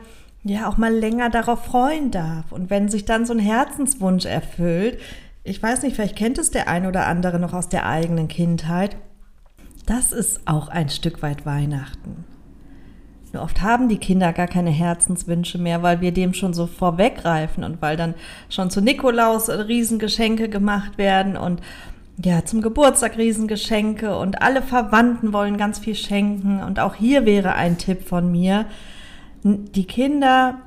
ja 0.47 0.69
auch 0.69 0.77
mal 0.77 0.93
länger 0.93 1.29
darauf 1.29 1.65
freuen 1.65 2.11
darf. 2.11 2.51
Und 2.51 2.69
wenn 2.69 2.89
sich 2.89 3.05
dann 3.05 3.25
so 3.25 3.33
ein 3.33 3.39
Herzenswunsch 3.39 4.25
erfüllt, 4.25 4.99
ich 5.43 5.61
weiß 5.61 5.83
nicht, 5.83 5.95
vielleicht 5.95 6.15
kennt 6.15 6.37
es 6.37 6.51
der 6.51 6.67
ein 6.67 6.85
oder 6.85 7.07
andere 7.07 7.39
noch 7.39 7.53
aus 7.53 7.69
der 7.69 7.85
eigenen 7.85 8.27
Kindheit, 8.27 8.97
das 9.85 10.11
ist 10.11 10.41
auch 10.45 10.67
ein 10.67 10.89
Stück 10.89 11.21
weit 11.21 11.45
Weihnachten. 11.45 12.25
Nur 13.33 13.43
oft 13.43 13.61
haben 13.61 13.89
die 13.89 13.97
Kinder 13.97 14.33
gar 14.33 14.47
keine 14.47 14.69
Herzenswünsche 14.69 15.57
mehr, 15.57 15.83
weil 15.83 16.01
wir 16.01 16.11
dem 16.11 16.33
schon 16.33 16.53
so 16.53 16.67
vorweggreifen 16.67 17.63
und 17.63 17.81
weil 17.81 17.97
dann 17.97 18.13
schon 18.49 18.69
zu 18.69 18.81
Nikolaus 18.81 19.49
Riesengeschenke 19.49 20.49
gemacht 20.49 20.97
werden 20.97 21.37
und 21.37 21.61
ja, 22.23 22.43
zum 22.43 22.61
Geburtstag 22.61 23.17
Riesengeschenke 23.17 24.17
und 24.17 24.41
alle 24.41 24.61
Verwandten 24.61 25.33
wollen 25.33 25.57
ganz 25.57 25.77
viel 25.77 25.93
schenken. 25.93 26.63
Und 26.63 26.79
auch 26.79 26.95
hier 26.95 27.25
wäre 27.25 27.53
ein 27.53 27.77
Tipp 27.77 28.07
von 28.07 28.31
mir, 28.31 28.65
die 29.43 29.85
Kinder, 29.85 30.59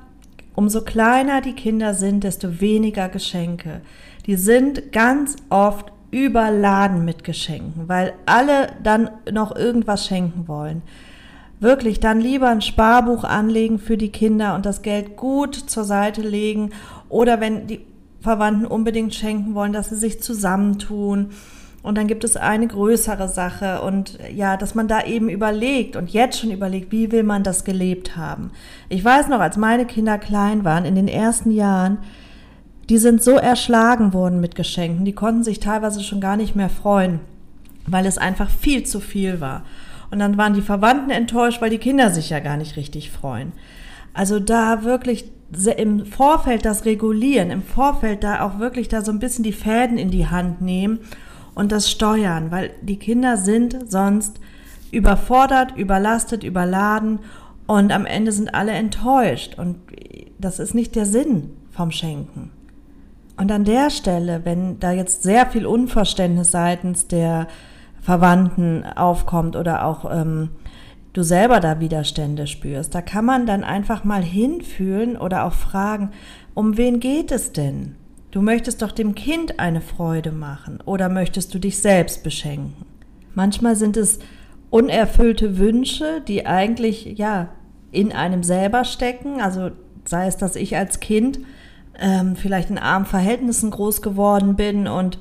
umso 0.55 0.81
kleiner 0.81 1.41
die 1.41 1.53
Kinder 1.53 1.93
sind, 1.93 2.23
desto 2.23 2.61
weniger 2.61 3.09
Geschenke. 3.09 3.81
Die 4.25 4.35
sind 4.35 4.91
ganz 4.91 5.35
oft 5.49 5.91
überladen 6.11 7.05
mit 7.05 7.23
Geschenken, 7.23 7.87
weil 7.87 8.13
alle 8.25 8.73
dann 8.83 9.09
noch 9.31 9.55
irgendwas 9.55 10.05
schenken 10.05 10.47
wollen. 10.47 10.81
Wirklich 11.59 11.99
dann 11.99 12.19
lieber 12.19 12.49
ein 12.49 12.61
Sparbuch 12.61 13.23
anlegen 13.23 13.79
für 13.79 13.97
die 13.97 14.09
Kinder 14.09 14.55
und 14.55 14.65
das 14.65 14.81
Geld 14.81 15.15
gut 15.15 15.55
zur 15.55 15.83
Seite 15.83 16.21
legen 16.21 16.71
oder 17.07 17.39
wenn 17.39 17.67
die 17.67 17.81
Verwandten 18.19 18.65
unbedingt 18.65 19.13
schenken 19.13 19.55
wollen, 19.55 19.73
dass 19.73 19.89
sie 19.89 19.95
sich 19.95 20.21
zusammentun 20.21 21.29
und 21.83 21.97
dann 21.97 22.07
gibt 22.07 22.23
es 22.23 22.37
eine 22.37 22.67
größere 22.67 23.27
Sache 23.27 23.81
und 23.81 24.19
ja, 24.33 24.55
dass 24.55 24.75
man 24.75 24.87
da 24.87 25.03
eben 25.03 25.29
überlegt 25.29 25.95
und 25.95 26.11
jetzt 26.11 26.39
schon 26.39 26.51
überlegt, 26.51 26.91
wie 26.91 27.11
will 27.11 27.23
man 27.23 27.43
das 27.43 27.63
gelebt 27.63 28.15
haben. 28.15 28.51
Ich 28.89 29.03
weiß 29.03 29.29
noch, 29.29 29.39
als 29.39 29.57
meine 29.57 29.85
Kinder 29.85 30.19
klein 30.19 30.63
waren, 30.63 30.85
in 30.85 30.95
den 30.95 31.07
ersten 31.07 31.49
Jahren, 31.49 31.97
die 32.89 32.99
sind 32.99 33.23
so 33.23 33.31
erschlagen 33.31 34.13
worden 34.13 34.41
mit 34.41 34.53
Geschenken, 34.55 35.05
die 35.05 35.13
konnten 35.13 35.43
sich 35.43 35.59
teilweise 35.59 36.03
schon 36.03 36.21
gar 36.21 36.37
nicht 36.37 36.55
mehr 36.55 36.69
freuen, 36.69 37.19
weil 37.87 38.05
es 38.05 38.19
einfach 38.19 38.49
viel 38.49 38.83
zu 38.83 38.99
viel 38.99 39.41
war. 39.41 39.63
Und 40.11 40.19
dann 40.19 40.37
waren 40.37 40.53
die 40.53 40.61
Verwandten 40.61 41.09
enttäuscht, 41.09 41.61
weil 41.61 41.69
die 41.69 41.77
Kinder 41.77 42.11
sich 42.11 42.29
ja 42.29 42.39
gar 42.39 42.57
nicht 42.57 42.75
richtig 42.75 43.11
freuen. 43.11 43.53
Also 44.13 44.39
da 44.39 44.83
wirklich 44.83 45.31
im 45.77 46.05
Vorfeld 46.05 46.65
das 46.65 46.85
regulieren, 46.85 47.49
im 47.49 47.63
Vorfeld 47.63 48.23
da 48.23 48.41
auch 48.41 48.59
wirklich 48.59 48.87
da 48.87 49.01
so 49.01 49.11
ein 49.11 49.19
bisschen 49.19 49.43
die 49.43 49.53
Fäden 49.53 49.97
in 49.97 50.11
die 50.11 50.27
Hand 50.27 50.61
nehmen 50.61 50.99
und 51.55 51.71
das 51.71 51.89
Steuern, 51.89 52.51
weil 52.51 52.71
die 52.81 52.97
Kinder 52.97 53.37
sind 53.37 53.91
sonst 53.91 54.39
überfordert, 54.91 55.75
überlastet, 55.77 56.43
überladen 56.43 57.19
und 57.67 57.91
am 57.91 58.05
Ende 58.05 58.31
sind 58.31 58.53
alle 58.53 58.71
enttäuscht 58.71 59.57
und 59.57 59.77
das 60.39 60.59
ist 60.59 60.73
nicht 60.73 60.95
der 60.95 61.05
Sinn 61.05 61.51
vom 61.71 61.91
Schenken. 61.91 62.51
Und 63.37 63.51
an 63.51 63.63
der 63.63 63.89
Stelle, 63.89 64.41
wenn 64.43 64.79
da 64.79 64.91
jetzt 64.91 65.23
sehr 65.23 65.47
viel 65.47 65.65
Unverständnis 65.65 66.51
seitens 66.51 67.07
der 67.07 67.47
Verwandten 68.01 68.83
aufkommt 68.83 69.55
oder 69.55 69.85
auch 69.85 70.05
ähm, 70.11 70.49
du 71.13 71.23
selber 71.23 71.59
da 71.59 71.79
Widerstände 71.79 72.47
spürst, 72.47 72.93
da 72.93 73.01
kann 73.01 73.25
man 73.25 73.45
dann 73.45 73.63
einfach 73.63 74.03
mal 74.03 74.23
hinfühlen 74.23 75.17
oder 75.17 75.45
auch 75.45 75.53
fragen, 75.53 76.11
um 76.53 76.77
wen 76.77 76.99
geht 76.99 77.31
es 77.31 77.51
denn? 77.51 77.95
Du 78.31 78.41
möchtest 78.41 78.81
doch 78.81 78.93
dem 78.93 79.13
Kind 79.13 79.59
eine 79.59 79.81
Freude 79.81 80.31
machen 80.31 80.79
oder 80.85 81.09
möchtest 81.09 81.53
du 81.53 81.59
dich 81.59 81.79
selbst 81.79 82.23
beschenken? 82.23 82.85
Manchmal 83.35 83.75
sind 83.75 83.97
es 83.97 84.19
unerfüllte 84.69 85.57
Wünsche, 85.57 86.21
die 86.25 86.45
eigentlich 86.45 87.17
ja 87.17 87.49
in 87.91 88.13
einem 88.13 88.43
selber 88.43 88.85
stecken. 88.85 89.41
Also 89.41 89.71
sei 90.05 90.27
es, 90.27 90.37
dass 90.37 90.55
ich 90.55 90.77
als 90.77 91.01
Kind 91.01 91.39
ähm, 91.99 92.37
vielleicht 92.37 92.69
in 92.69 92.77
armen 92.77 93.05
Verhältnissen 93.05 93.69
groß 93.69 94.01
geworden 94.01 94.55
bin 94.55 94.87
und 94.87 95.19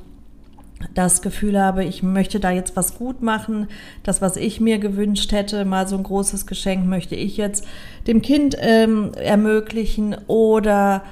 das 0.95 1.21
Gefühl 1.21 1.61
habe, 1.61 1.85
ich 1.85 2.03
möchte 2.03 2.41
da 2.41 2.51
jetzt 2.51 2.75
was 2.77 2.97
gut 2.97 3.23
machen, 3.23 3.67
das, 4.03 4.23
was 4.23 4.37
ich 4.37 4.61
mir 4.61 4.79
gewünscht 4.79 5.33
hätte, 5.33 5.65
mal 5.65 5.87
so 5.87 5.97
ein 5.97 6.05
großes 6.05 6.47
Geschenk 6.47 6.87
möchte 6.87 7.17
ich 7.17 7.37
jetzt 7.37 7.67
dem 8.07 8.23
Kind 8.23 8.57
ähm, 8.59 9.13
ermöglichen 9.15 10.17
oder 10.27 11.03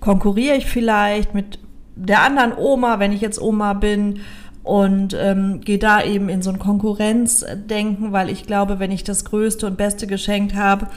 konkurriere 0.00 0.56
ich 0.56 0.66
vielleicht 0.66 1.34
mit 1.34 1.58
der 1.94 2.22
anderen 2.22 2.52
Oma, 2.56 2.98
wenn 2.98 3.12
ich 3.12 3.20
jetzt 3.20 3.40
Oma 3.40 3.74
bin 3.74 4.20
und 4.62 5.16
ähm, 5.18 5.60
gehe 5.60 5.78
da 5.78 6.02
eben 6.02 6.28
in 6.28 6.42
so 6.42 6.50
ein 6.50 6.58
Konkurrenzdenken, 6.58 8.12
weil 8.12 8.30
ich 8.30 8.46
glaube, 8.46 8.78
wenn 8.78 8.90
ich 8.90 9.04
das 9.04 9.24
größte 9.24 9.66
und 9.66 9.76
beste 9.76 10.06
geschenkt 10.06 10.54
habe, 10.54 10.88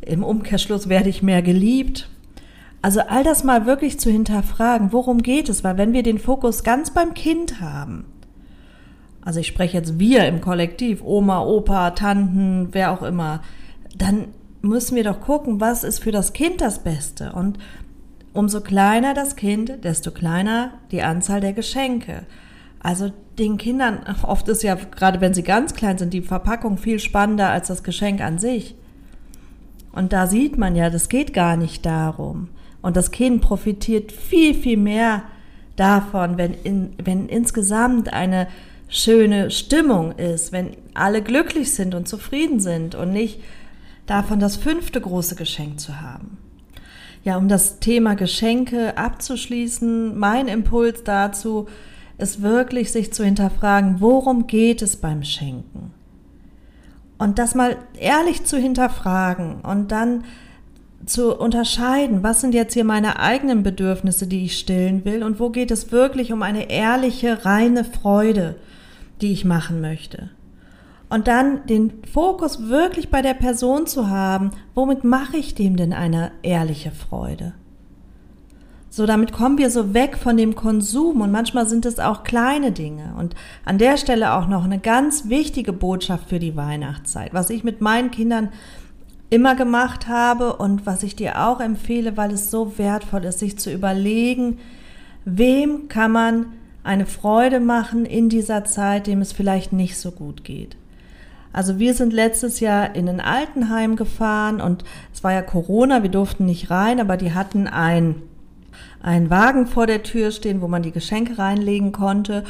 im 0.00 0.22
Umkehrschluss 0.22 0.88
werde 0.88 1.08
ich 1.08 1.22
mehr 1.22 1.42
geliebt. 1.42 2.08
Also 2.82 3.00
all 3.00 3.24
das 3.24 3.44
mal 3.44 3.64
wirklich 3.64 3.98
zu 3.98 4.10
hinterfragen, 4.10 4.92
worum 4.92 5.22
geht 5.22 5.48
es, 5.48 5.64
weil 5.64 5.78
wenn 5.78 5.94
wir 5.94 6.02
den 6.02 6.18
Fokus 6.18 6.64
ganz 6.64 6.90
beim 6.90 7.14
Kind 7.14 7.60
haben, 7.60 8.04
also 9.22 9.40
ich 9.40 9.46
spreche 9.46 9.78
jetzt 9.78 9.98
wir 9.98 10.26
im 10.26 10.42
Kollektiv, 10.42 11.02
Oma, 11.02 11.42
Opa, 11.42 11.92
Tanten, 11.92 12.68
wer 12.72 12.92
auch 12.92 13.02
immer, 13.02 13.40
dann 13.96 14.28
müssen 14.60 14.96
wir 14.96 15.04
doch 15.04 15.20
gucken, 15.20 15.60
was 15.60 15.82
ist 15.82 16.00
für 16.00 16.12
das 16.12 16.34
Kind 16.34 16.60
das 16.60 16.80
Beste. 16.80 17.32
Und 17.32 17.58
Umso 18.34 18.60
kleiner 18.60 19.14
das 19.14 19.36
Kind, 19.36 19.84
desto 19.84 20.10
kleiner 20.10 20.72
die 20.90 21.02
Anzahl 21.02 21.40
der 21.40 21.52
Geschenke. 21.52 22.26
Also 22.80 23.12
den 23.38 23.56
Kindern, 23.56 24.00
oft 24.22 24.48
ist 24.48 24.64
ja, 24.64 24.74
gerade 24.74 25.20
wenn 25.20 25.34
sie 25.34 25.44
ganz 25.44 25.74
klein 25.74 25.98
sind, 25.98 26.12
die 26.12 26.20
Verpackung 26.20 26.76
viel 26.76 26.98
spannender 26.98 27.48
als 27.48 27.68
das 27.68 27.84
Geschenk 27.84 28.20
an 28.20 28.38
sich. 28.38 28.74
Und 29.92 30.12
da 30.12 30.26
sieht 30.26 30.58
man 30.58 30.74
ja, 30.74 30.90
das 30.90 31.08
geht 31.08 31.32
gar 31.32 31.56
nicht 31.56 31.86
darum. 31.86 32.48
Und 32.82 32.96
das 32.96 33.12
Kind 33.12 33.40
profitiert 33.40 34.10
viel, 34.10 34.52
viel 34.52 34.76
mehr 34.76 35.22
davon, 35.76 36.36
wenn, 36.36 36.54
in, 36.64 36.92
wenn 37.02 37.28
insgesamt 37.28 38.12
eine 38.12 38.48
schöne 38.88 39.52
Stimmung 39.52 40.10
ist, 40.18 40.50
wenn 40.50 40.76
alle 40.92 41.22
glücklich 41.22 41.72
sind 41.72 41.94
und 41.94 42.08
zufrieden 42.08 42.58
sind 42.58 42.96
und 42.96 43.12
nicht 43.12 43.40
davon 44.06 44.40
das 44.40 44.56
fünfte 44.56 45.00
große 45.00 45.36
Geschenk 45.36 45.78
zu 45.78 46.00
haben. 46.00 46.38
Ja, 47.24 47.38
um 47.38 47.48
das 47.48 47.80
Thema 47.80 48.14
Geschenke 48.14 48.98
abzuschließen, 48.98 50.16
mein 50.16 50.46
Impuls 50.46 51.04
dazu 51.04 51.66
ist 52.18 52.42
wirklich, 52.42 52.92
sich 52.92 53.12
zu 53.12 53.24
hinterfragen, 53.24 54.00
worum 54.00 54.46
geht 54.46 54.82
es 54.82 54.96
beim 54.96 55.22
Schenken? 55.24 55.92
Und 57.16 57.38
das 57.38 57.54
mal 57.54 57.76
ehrlich 57.98 58.44
zu 58.44 58.58
hinterfragen 58.58 59.62
und 59.62 59.90
dann 59.90 60.24
zu 61.06 61.34
unterscheiden, 61.34 62.22
was 62.22 62.42
sind 62.42 62.54
jetzt 62.54 62.74
hier 62.74 62.84
meine 62.84 63.18
eigenen 63.18 63.62
Bedürfnisse, 63.62 64.26
die 64.26 64.44
ich 64.44 64.58
stillen 64.58 65.04
will 65.06 65.22
und 65.22 65.40
wo 65.40 65.48
geht 65.48 65.70
es 65.70 65.92
wirklich 65.92 66.32
um 66.32 66.42
eine 66.42 66.70
ehrliche, 66.70 67.44
reine 67.46 67.84
Freude, 67.84 68.56
die 69.22 69.32
ich 69.32 69.46
machen 69.46 69.80
möchte 69.80 70.30
und 71.14 71.28
dann 71.28 71.64
den 71.68 71.92
Fokus 72.12 72.68
wirklich 72.68 73.08
bei 73.08 73.22
der 73.22 73.34
Person 73.34 73.86
zu 73.86 74.10
haben, 74.10 74.50
womit 74.74 75.04
mache 75.04 75.36
ich 75.36 75.54
dem 75.54 75.76
denn 75.76 75.92
eine 75.92 76.32
ehrliche 76.42 76.90
Freude? 76.90 77.54
So, 78.90 79.06
damit 79.06 79.30
kommen 79.30 79.56
wir 79.56 79.70
so 79.70 79.94
weg 79.94 80.18
von 80.18 80.36
dem 80.36 80.56
Konsum 80.56 81.20
und 81.20 81.30
manchmal 81.30 81.68
sind 81.68 81.86
es 81.86 82.00
auch 82.00 82.24
kleine 82.24 82.72
Dinge. 82.72 83.14
Und 83.16 83.36
an 83.64 83.78
der 83.78 83.96
Stelle 83.96 84.34
auch 84.34 84.48
noch 84.48 84.64
eine 84.64 84.80
ganz 84.80 85.28
wichtige 85.28 85.72
Botschaft 85.72 86.30
für 86.30 86.40
die 86.40 86.56
Weihnachtszeit, 86.56 87.32
was 87.32 87.48
ich 87.48 87.62
mit 87.62 87.80
meinen 87.80 88.10
Kindern 88.10 88.48
immer 89.30 89.54
gemacht 89.54 90.08
habe 90.08 90.56
und 90.56 90.84
was 90.84 91.04
ich 91.04 91.14
dir 91.14 91.46
auch 91.46 91.60
empfehle, 91.60 92.16
weil 92.16 92.32
es 92.32 92.50
so 92.50 92.76
wertvoll 92.76 93.24
ist, 93.24 93.38
sich 93.38 93.56
zu 93.56 93.72
überlegen, 93.72 94.58
wem 95.24 95.86
kann 95.86 96.10
man 96.10 96.46
eine 96.82 97.06
Freude 97.06 97.60
machen 97.60 98.04
in 98.04 98.28
dieser 98.28 98.64
Zeit, 98.64 99.06
dem 99.06 99.20
es 99.20 99.32
vielleicht 99.32 99.72
nicht 99.72 99.96
so 99.96 100.10
gut 100.10 100.42
geht. 100.42 100.76
Also 101.54 101.78
wir 101.78 101.94
sind 101.94 102.12
letztes 102.12 102.58
Jahr 102.58 102.96
in 102.96 103.08
ein 103.08 103.20
Altenheim 103.20 103.94
gefahren 103.94 104.60
und 104.60 104.82
es 105.12 105.22
war 105.22 105.32
ja 105.32 105.40
Corona, 105.40 106.02
wir 106.02 106.10
durften 106.10 106.44
nicht 106.46 106.68
rein, 106.68 107.00
aber 107.00 107.16
die 107.16 107.32
hatten 107.32 107.68
ein, 107.68 108.16
ein 109.02 109.30
Wagen 109.30 109.66
vor 109.66 109.86
der 109.86 110.02
Tür 110.02 110.30
stehen, 110.30 110.60
wo 110.60 110.68
man 110.68 110.82
die 110.82 110.92
Geschenke 110.92 111.38
reinlegen 111.38 111.92
konnte. 111.92 112.44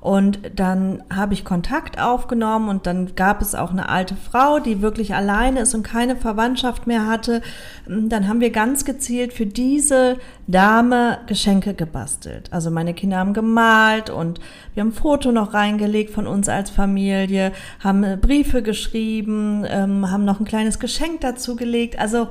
Und 0.00 0.38
dann 0.56 1.02
habe 1.14 1.34
ich 1.34 1.44
Kontakt 1.44 2.00
aufgenommen 2.00 2.70
und 2.70 2.86
dann 2.86 3.14
gab 3.16 3.42
es 3.42 3.54
auch 3.54 3.70
eine 3.70 3.90
alte 3.90 4.16
Frau, 4.16 4.58
die 4.58 4.80
wirklich 4.80 5.14
alleine 5.14 5.60
ist 5.60 5.74
und 5.74 5.82
keine 5.82 6.16
Verwandtschaft 6.16 6.86
mehr 6.86 7.06
hatte. 7.06 7.42
Dann 7.86 8.26
haben 8.26 8.40
wir 8.40 8.48
ganz 8.48 8.86
gezielt 8.86 9.34
für 9.34 9.44
diese 9.44 10.16
Dame 10.46 11.18
Geschenke 11.26 11.74
gebastelt. 11.74 12.50
Also 12.50 12.70
meine 12.70 12.94
Kinder 12.94 13.18
haben 13.18 13.34
gemalt 13.34 14.08
und 14.08 14.40
wir 14.72 14.80
haben 14.80 14.88
ein 14.88 14.94
Foto 14.94 15.32
noch 15.32 15.52
reingelegt 15.52 16.14
von 16.14 16.26
uns 16.26 16.48
als 16.48 16.70
Familie, 16.70 17.52
haben 17.80 18.02
äh, 18.02 18.16
Briefe 18.18 18.62
geschrieben, 18.62 19.66
ähm, 19.68 20.10
haben 20.10 20.24
noch 20.24 20.40
ein 20.40 20.46
kleines 20.46 20.78
Geschenk 20.78 21.20
dazu 21.20 21.56
gelegt. 21.56 21.98
Also 21.98 22.28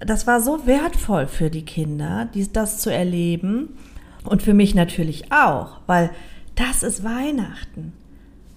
das 0.00 0.26
war 0.26 0.40
so 0.40 0.66
wertvoll 0.66 1.26
für 1.26 1.50
die 1.50 1.64
Kinder, 1.64 2.28
das 2.52 2.78
zu 2.78 2.90
erleben 2.90 3.76
und 4.24 4.42
für 4.42 4.54
mich 4.54 4.74
natürlich 4.74 5.30
auch, 5.32 5.78
weil 5.86 6.10
das 6.54 6.82
ist 6.82 7.04
Weihnachten. 7.04 7.92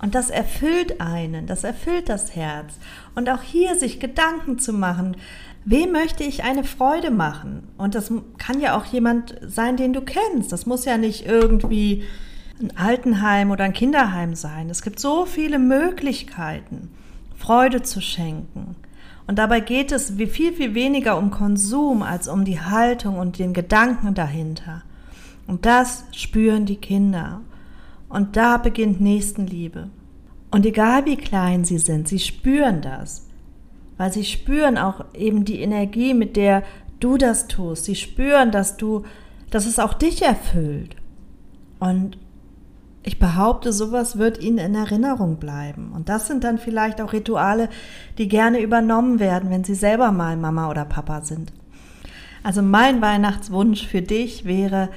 Und 0.02 0.16
das 0.16 0.30
erfüllt 0.30 1.00
einen, 1.00 1.48
das 1.48 1.64
erfüllt 1.64 2.10
das 2.10 2.36
Herz. 2.36 2.74
Und 3.16 3.30
auch 3.30 3.42
hier 3.42 3.76
sich 3.76 4.02
Gedanken 4.02 4.60
zu 4.60 4.74
machen, 4.74 5.16
wem 5.64 5.94
möchte 5.94 6.26
ich 6.26 6.44
eine 6.44 6.66
Freude 6.66 7.10
machen? 7.10 7.70
Und 7.78 7.96
das 7.96 8.12
kann 8.38 8.60
ja 8.60 8.78
auch 8.78 8.84
jemand 8.86 9.36
sein, 9.46 9.78
den 9.78 9.94
du 9.94 10.02
kennst. 10.02 10.52
Das 10.52 10.66
muss 10.66 10.84
ja 10.84 10.98
nicht 10.98 11.26
irgendwie 11.26 12.04
ein 12.62 12.76
Altenheim 12.76 13.52
oder 13.52 13.64
ein 13.64 13.72
Kinderheim 13.72 14.36
sein. 14.36 14.70
Es 14.70 14.82
gibt 14.82 15.00
so 15.00 15.26
viele 15.26 15.58
Möglichkeiten, 15.58 16.92
Freude 17.38 17.82
zu 17.82 18.02
schenken. 18.02 18.76
Und 19.26 19.40
dabei 19.40 19.62
geht 19.62 19.92
es 19.92 20.12
viel, 20.12 20.54
viel 20.54 20.74
weniger 20.74 21.18
um 21.18 21.32
Konsum 21.32 22.02
als 22.04 22.28
um 22.28 22.44
die 22.44 22.60
Haltung 22.60 23.18
und 23.18 23.40
den 23.40 23.54
Gedanken 23.54 24.14
dahinter. 24.14 24.84
Und 25.48 25.66
das 25.66 26.04
spüren 26.12 26.66
die 26.66 26.78
Kinder. 26.78 27.42
Und 28.10 28.36
da 28.36 28.58
beginnt 28.58 29.02
Nächstenliebe. 29.02 29.90
Und 30.52 30.66
egal 30.66 31.06
wie 31.06 31.18
klein 31.18 31.66
sie 31.66 31.80
sind, 31.80 32.08
sie 32.08 32.20
spüren 32.20 32.82
das. 32.82 33.28
Weil 33.98 34.12
sie 34.12 34.26
spüren 34.26 34.78
auch 34.78 35.06
eben 35.14 35.46
die 35.46 35.62
Energie, 35.62 36.14
mit 36.14 36.36
der 36.36 36.64
du 37.00 37.18
das 37.18 37.48
tust. 37.48 37.86
Sie 37.86 37.96
spüren, 37.96 38.52
dass 38.52 38.78
du, 38.78 39.04
dass 39.50 39.66
es 39.66 39.80
auch 39.80 39.94
dich 39.94 40.22
erfüllt. 40.22 40.96
Und 41.80 42.18
ich 43.04 43.20
behaupte, 43.20 43.74
sowas 43.74 44.18
wird 44.18 44.42
ihnen 44.42 44.60
in 44.60 44.76
Erinnerung 44.76 45.36
bleiben. 45.36 45.92
Und 45.94 46.08
das 46.08 46.28
sind 46.28 46.46
dann 46.46 46.58
vielleicht 46.58 47.02
auch 47.02 47.12
Rituale, 47.12 47.70
die 48.18 48.30
gerne 48.30 48.62
übernommen 48.62 49.20
werden, 49.20 49.50
wenn 49.50 49.66
sie 49.66 49.76
selber 49.76 50.12
mal 50.12 50.38
Mama 50.38 50.70
oder 50.70 50.86
Papa 50.86 51.22
sind. 51.22 51.52
Also 52.44 52.62
mein 52.62 53.02
Weihnachtswunsch 53.02 53.86
für 53.88 54.02
dich 54.02 54.46
wäre, 54.46 54.90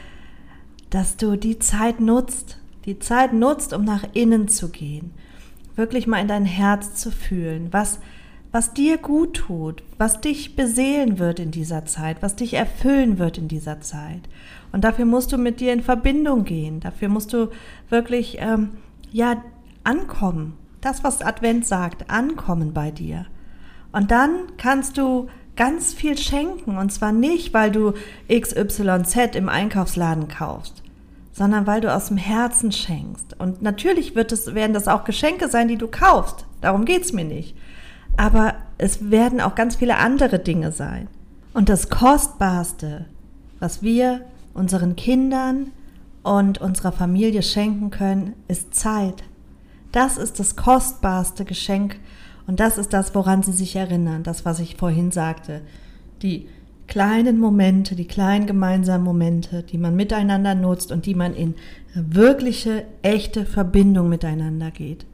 dass 0.90 1.16
du 1.16 1.36
die 1.36 1.58
Zeit 1.58 2.00
nutzt, 2.00 2.58
die 2.84 2.98
Zeit 3.00 3.32
nutzt, 3.32 3.72
um 3.72 3.84
nach 3.84 4.04
innen 4.12 4.48
zu 4.48 4.68
gehen, 4.68 5.10
wirklich 5.74 6.06
mal 6.06 6.20
in 6.20 6.28
dein 6.28 6.44
Herz 6.44 6.94
zu 6.94 7.10
fühlen, 7.10 7.68
was, 7.72 7.98
was 8.52 8.72
dir 8.72 8.98
gut 8.98 9.34
tut, 9.34 9.82
was 9.98 10.20
dich 10.20 10.54
beseelen 10.54 11.18
wird 11.18 11.40
in 11.40 11.50
dieser 11.50 11.86
Zeit, 11.86 12.22
was 12.22 12.36
dich 12.36 12.54
erfüllen 12.54 13.18
wird 13.18 13.38
in 13.38 13.48
dieser 13.48 13.80
Zeit. 13.80 14.22
Und 14.76 14.82
dafür 14.82 15.06
musst 15.06 15.32
du 15.32 15.38
mit 15.38 15.60
dir 15.60 15.72
in 15.72 15.80
Verbindung 15.80 16.44
gehen, 16.44 16.80
dafür 16.80 17.08
musst 17.08 17.32
du 17.32 17.48
wirklich, 17.88 18.36
ähm, 18.40 18.72
ja, 19.10 19.42
ankommen. 19.84 20.52
Das, 20.82 21.02
was 21.02 21.22
Advent 21.22 21.64
sagt, 21.64 22.10
ankommen 22.10 22.74
bei 22.74 22.90
dir. 22.90 23.24
Und 23.90 24.10
dann 24.10 24.32
kannst 24.58 24.98
du 24.98 25.28
ganz 25.56 25.94
viel 25.94 26.18
schenken. 26.18 26.76
Und 26.76 26.92
zwar 26.92 27.10
nicht, 27.10 27.54
weil 27.54 27.70
du 27.70 27.94
XYZ 28.28 29.34
im 29.34 29.48
Einkaufsladen 29.48 30.28
kaufst, 30.28 30.82
sondern 31.32 31.66
weil 31.66 31.80
du 31.80 31.90
aus 31.90 32.08
dem 32.08 32.18
Herzen 32.18 32.70
schenkst. 32.70 33.40
Und 33.40 33.62
natürlich 33.62 34.14
wird 34.14 34.30
es, 34.30 34.54
werden 34.54 34.74
das 34.74 34.88
auch 34.88 35.04
Geschenke 35.04 35.48
sein, 35.48 35.68
die 35.68 35.78
du 35.78 35.88
kaufst. 35.88 36.44
Darum 36.60 36.84
geht's 36.84 37.14
mir 37.14 37.24
nicht. 37.24 37.56
Aber 38.18 38.52
es 38.76 39.10
werden 39.10 39.40
auch 39.40 39.54
ganz 39.54 39.76
viele 39.76 39.96
andere 39.96 40.38
Dinge 40.38 40.70
sein. 40.70 41.08
Und 41.54 41.70
das 41.70 41.88
Kostbarste, 41.88 43.06
was 43.58 43.82
wir 43.82 44.20
unseren 44.56 44.96
Kindern 44.96 45.70
und 46.22 46.60
unserer 46.60 46.92
Familie 46.92 47.42
schenken 47.42 47.90
können, 47.90 48.32
ist 48.48 48.74
Zeit. 48.74 49.22
Das 49.92 50.18
ist 50.18 50.40
das 50.40 50.56
kostbarste 50.56 51.44
Geschenk 51.44 51.98
und 52.46 52.60
das 52.60 52.78
ist 52.78 52.92
das, 52.92 53.14
woran 53.14 53.42
sie 53.42 53.52
sich 53.52 53.76
erinnern, 53.76 54.22
das, 54.22 54.44
was 54.44 54.60
ich 54.60 54.76
vorhin 54.76 55.10
sagte. 55.10 55.62
Die 56.22 56.48
kleinen 56.86 57.38
Momente, 57.38 57.94
die 57.96 58.06
kleinen 58.06 58.46
gemeinsamen 58.46 59.04
Momente, 59.04 59.62
die 59.62 59.78
man 59.78 59.96
miteinander 59.96 60.54
nutzt 60.54 60.92
und 60.92 61.06
die 61.06 61.14
man 61.14 61.34
in 61.34 61.54
wirkliche, 61.94 62.84
echte 63.02 63.44
Verbindung 63.44 64.08
miteinander 64.08 64.70
geht. 64.70 65.06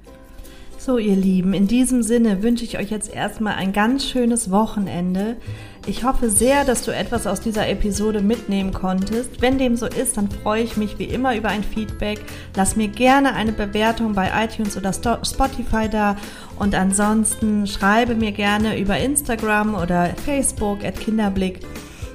So, 0.78 0.98
ihr 0.98 1.14
Lieben, 1.14 1.54
in 1.54 1.68
diesem 1.68 2.02
Sinne 2.02 2.42
wünsche 2.42 2.64
ich 2.64 2.76
euch 2.76 2.90
jetzt 2.90 3.14
erstmal 3.14 3.54
ein 3.54 3.72
ganz 3.72 4.04
schönes 4.04 4.50
Wochenende. 4.50 5.36
Ich 5.84 6.04
hoffe 6.04 6.30
sehr, 6.30 6.64
dass 6.64 6.84
du 6.84 6.94
etwas 6.94 7.26
aus 7.26 7.40
dieser 7.40 7.68
Episode 7.68 8.20
mitnehmen 8.20 8.72
konntest. 8.72 9.42
Wenn 9.42 9.58
dem 9.58 9.76
so 9.76 9.86
ist, 9.86 10.16
dann 10.16 10.30
freue 10.30 10.62
ich 10.62 10.76
mich 10.76 11.00
wie 11.00 11.06
immer 11.06 11.36
über 11.36 11.48
ein 11.48 11.64
Feedback. 11.64 12.20
Lass 12.54 12.76
mir 12.76 12.86
gerne 12.86 13.34
eine 13.34 13.50
Bewertung 13.50 14.12
bei 14.12 14.30
iTunes 14.44 14.76
oder 14.76 14.92
Spotify 14.92 15.88
da 15.90 16.16
und 16.56 16.76
ansonsten 16.76 17.66
schreibe 17.66 18.14
mir 18.14 18.30
gerne 18.30 18.78
über 18.78 18.96
Instagram 18.96 19.74
oder 19.74 20.10
Facebook 20.24 20.84
at 20.84 21.00
Kinderblick. 21.00 21.60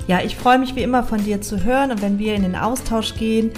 Ja, 0.07 0.21
ich 0.23 0.37
freue 0.37 0.59
mich 0.59 0.73
wie 0.75 0.83
immer 0.83 1.03
von 1.03 1.21
dir 1.21 1.41
zu 1.41 1.65
hören 1.65 1.91
und 1.91 2.01
wenn 2.01 2.19
wir 2.19 2.35
in 2.35 2.43
den 2.43 2.55
Austausch 2.55 3.15
gehen. 3.15 3.51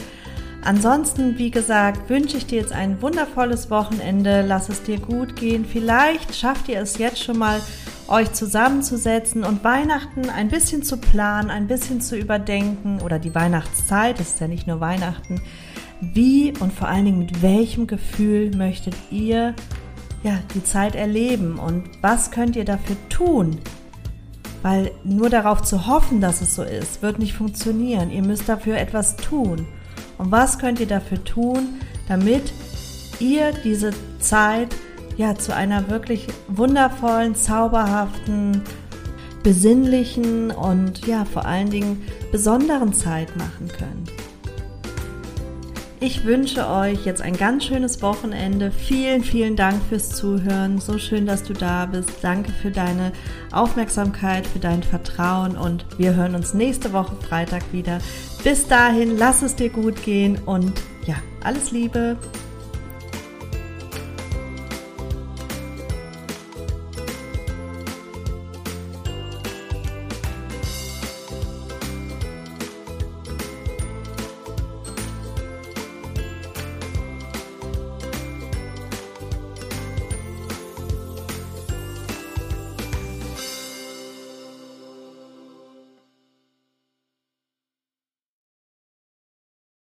Ansonsten, 0.64 1.38
wie 1.38 1.52
gesagt, 1.52 2.10
wünsche 2.10 2.38
ich 2.38 2.48
dir 2.48 2.60
jetzt 2.60 2.74
ein 2.74 3.00
wundervolles 3.04 3.70
Wochenende. 3.70 4.42
Lass 4.42 4.70
es 4.70 4.82
dir 4.82 5.00
gut 5.00 5.36
gehen. 5.36 5.66
Vielleicht 5.66 6.36
schafft 6.36 6.68
ihr 6.68 6.82
es 6.82 6.98
jetzt 6.98 7.24
schon 7.24 7.38
mal, 7.38 7.62
euch 8.10 8.34
zusammenzusetzen 8.34 9.44
und 9.44 9.64
Weihnachten 9.64 10.30
ein 10.30 10.50
bisschen 10.50 10.84
zu 10.84 10.98
planen, 10.98 11.50
ein 11.50 11.68
bisschen 11.68 12.02
zu 12.02 12.18
überdenken 12.18 13.02
oder 13.02 13.20
die 13.20 13.34
Weihnachtszeit, 13.34 14.20
es 14.20 14.30
ist 14.30 14.40
ja 14.40 14.48
nicht 14.48 14.68
nur 14.68 14.80
Weihnachten. 14.80 15.42
Wie 16.02 16.54
und 16.60 16.74
vor 16.74 16.88
allen 16.88 17.06
Dingen 17.06 17.20
mit 17.20 17.42
welchem 17.42 17.88
Gefühl 17.88 18.56
möchtet 18.56 18.96
ihr 19.12 19.54
ja, 20.24 20.40
die 20.54 20.64
Zeit 20.64 20.96
erleben 20.96 21.60
und 21.60 21.84
was 22.02 22.32
könnt 22.32 22.56
ihr 22.56 22.66
dafür 22.66 22.96
tun? 23.10 23.60
Weil 24.62 24.92
nur 25.04 25.30
darauf 25.30 25.62
zu 25.62 25.88
hoffen, 25.88 26.20
dass 26.20 26.42
es 26.42 26.56
so 26.56 26.64
ist, 26.64 27.02
wird 27.02 27.20
nicht 27.20 27.34
funktionieren. 27.34 28.12
Ihr 28.12 28.24
müsst 28.24 28.50
dafür 28.50 28.78
etwas 28.78 29.16
tun. 29.16 29.66
Und 30.18 30.32
was 30.32 30.60
könnt 30.60 30.82
ihr 30.82 30.88
dafür 30.88 31.24
tun, 31.24 31.80
damit 32.10 32.52
ihr 33.20 33.54
diese 33.64 33.92
Zeit 34.20 34.76
ja 35.20 35.36
zu 35.36 35.54
einer 35.54 35.90
wirklich 35.90 36.28
wundervollen, 36.48 37.36
zauberhaften, 37.36 38.62
besinnlichen 39.44 40.50
und 40.50 41.06
ja 41.06 41.26
vor 41.26 41.46
allen 41.46 41.70
Dingen 41.70 42.02
besonderen 42.32 42.94
Zeit 42.94 43.36
machen 43.36 43.68
könnt? 43.68 44.12
Ich 46.00 46.24
wünsche 46.24 46.66
euch 46.66 47.06
jetzt 47.06 47.22
ein 47.22 47.36
ganz 47.36 47.66
schönes 47.66 48.02
Wochenende. 48.02 48.72
Vielen, 48.72 49.22
vielen 49.22 49.58
Dank 49.58 49.84
fürs 49.90 50.12
Zuhören. 50.12 50.80
So 50.80 50.98
schön, 50.98 51.26
dass 51.26 51.44
du 51.44 51.52
da 51.52 51.86
bist. 51.86 52.10
Danke 52.22 52.54
für 52.54 52.72
deine 52.72 53.12
Aufmerksamkeit, 53.52 54.48
für 54.48 54.60
dein 54.60 54.82
Vertrauen 54.82 55.58
und 55.58 55.86
wir 55.98 56.16
hören 56.16 56.36
uns 56.36 56.54
nächste 56.54 56.94
Woche 56.94 57.18
Freitag 57.18 57.64
wieder. 57.74 58.00
Bis 58.46 58.70
dahin, 58.70 59.18
lass 59.18 59.42
es 59.42 59.58
dir 59.58 59.70
gut 59.70 60.02
gehen 60.02 60.38
und 60.46 60.72
ja, 61.06 61.16
alles 61.44 61.72
Liebe. 61.72 62.16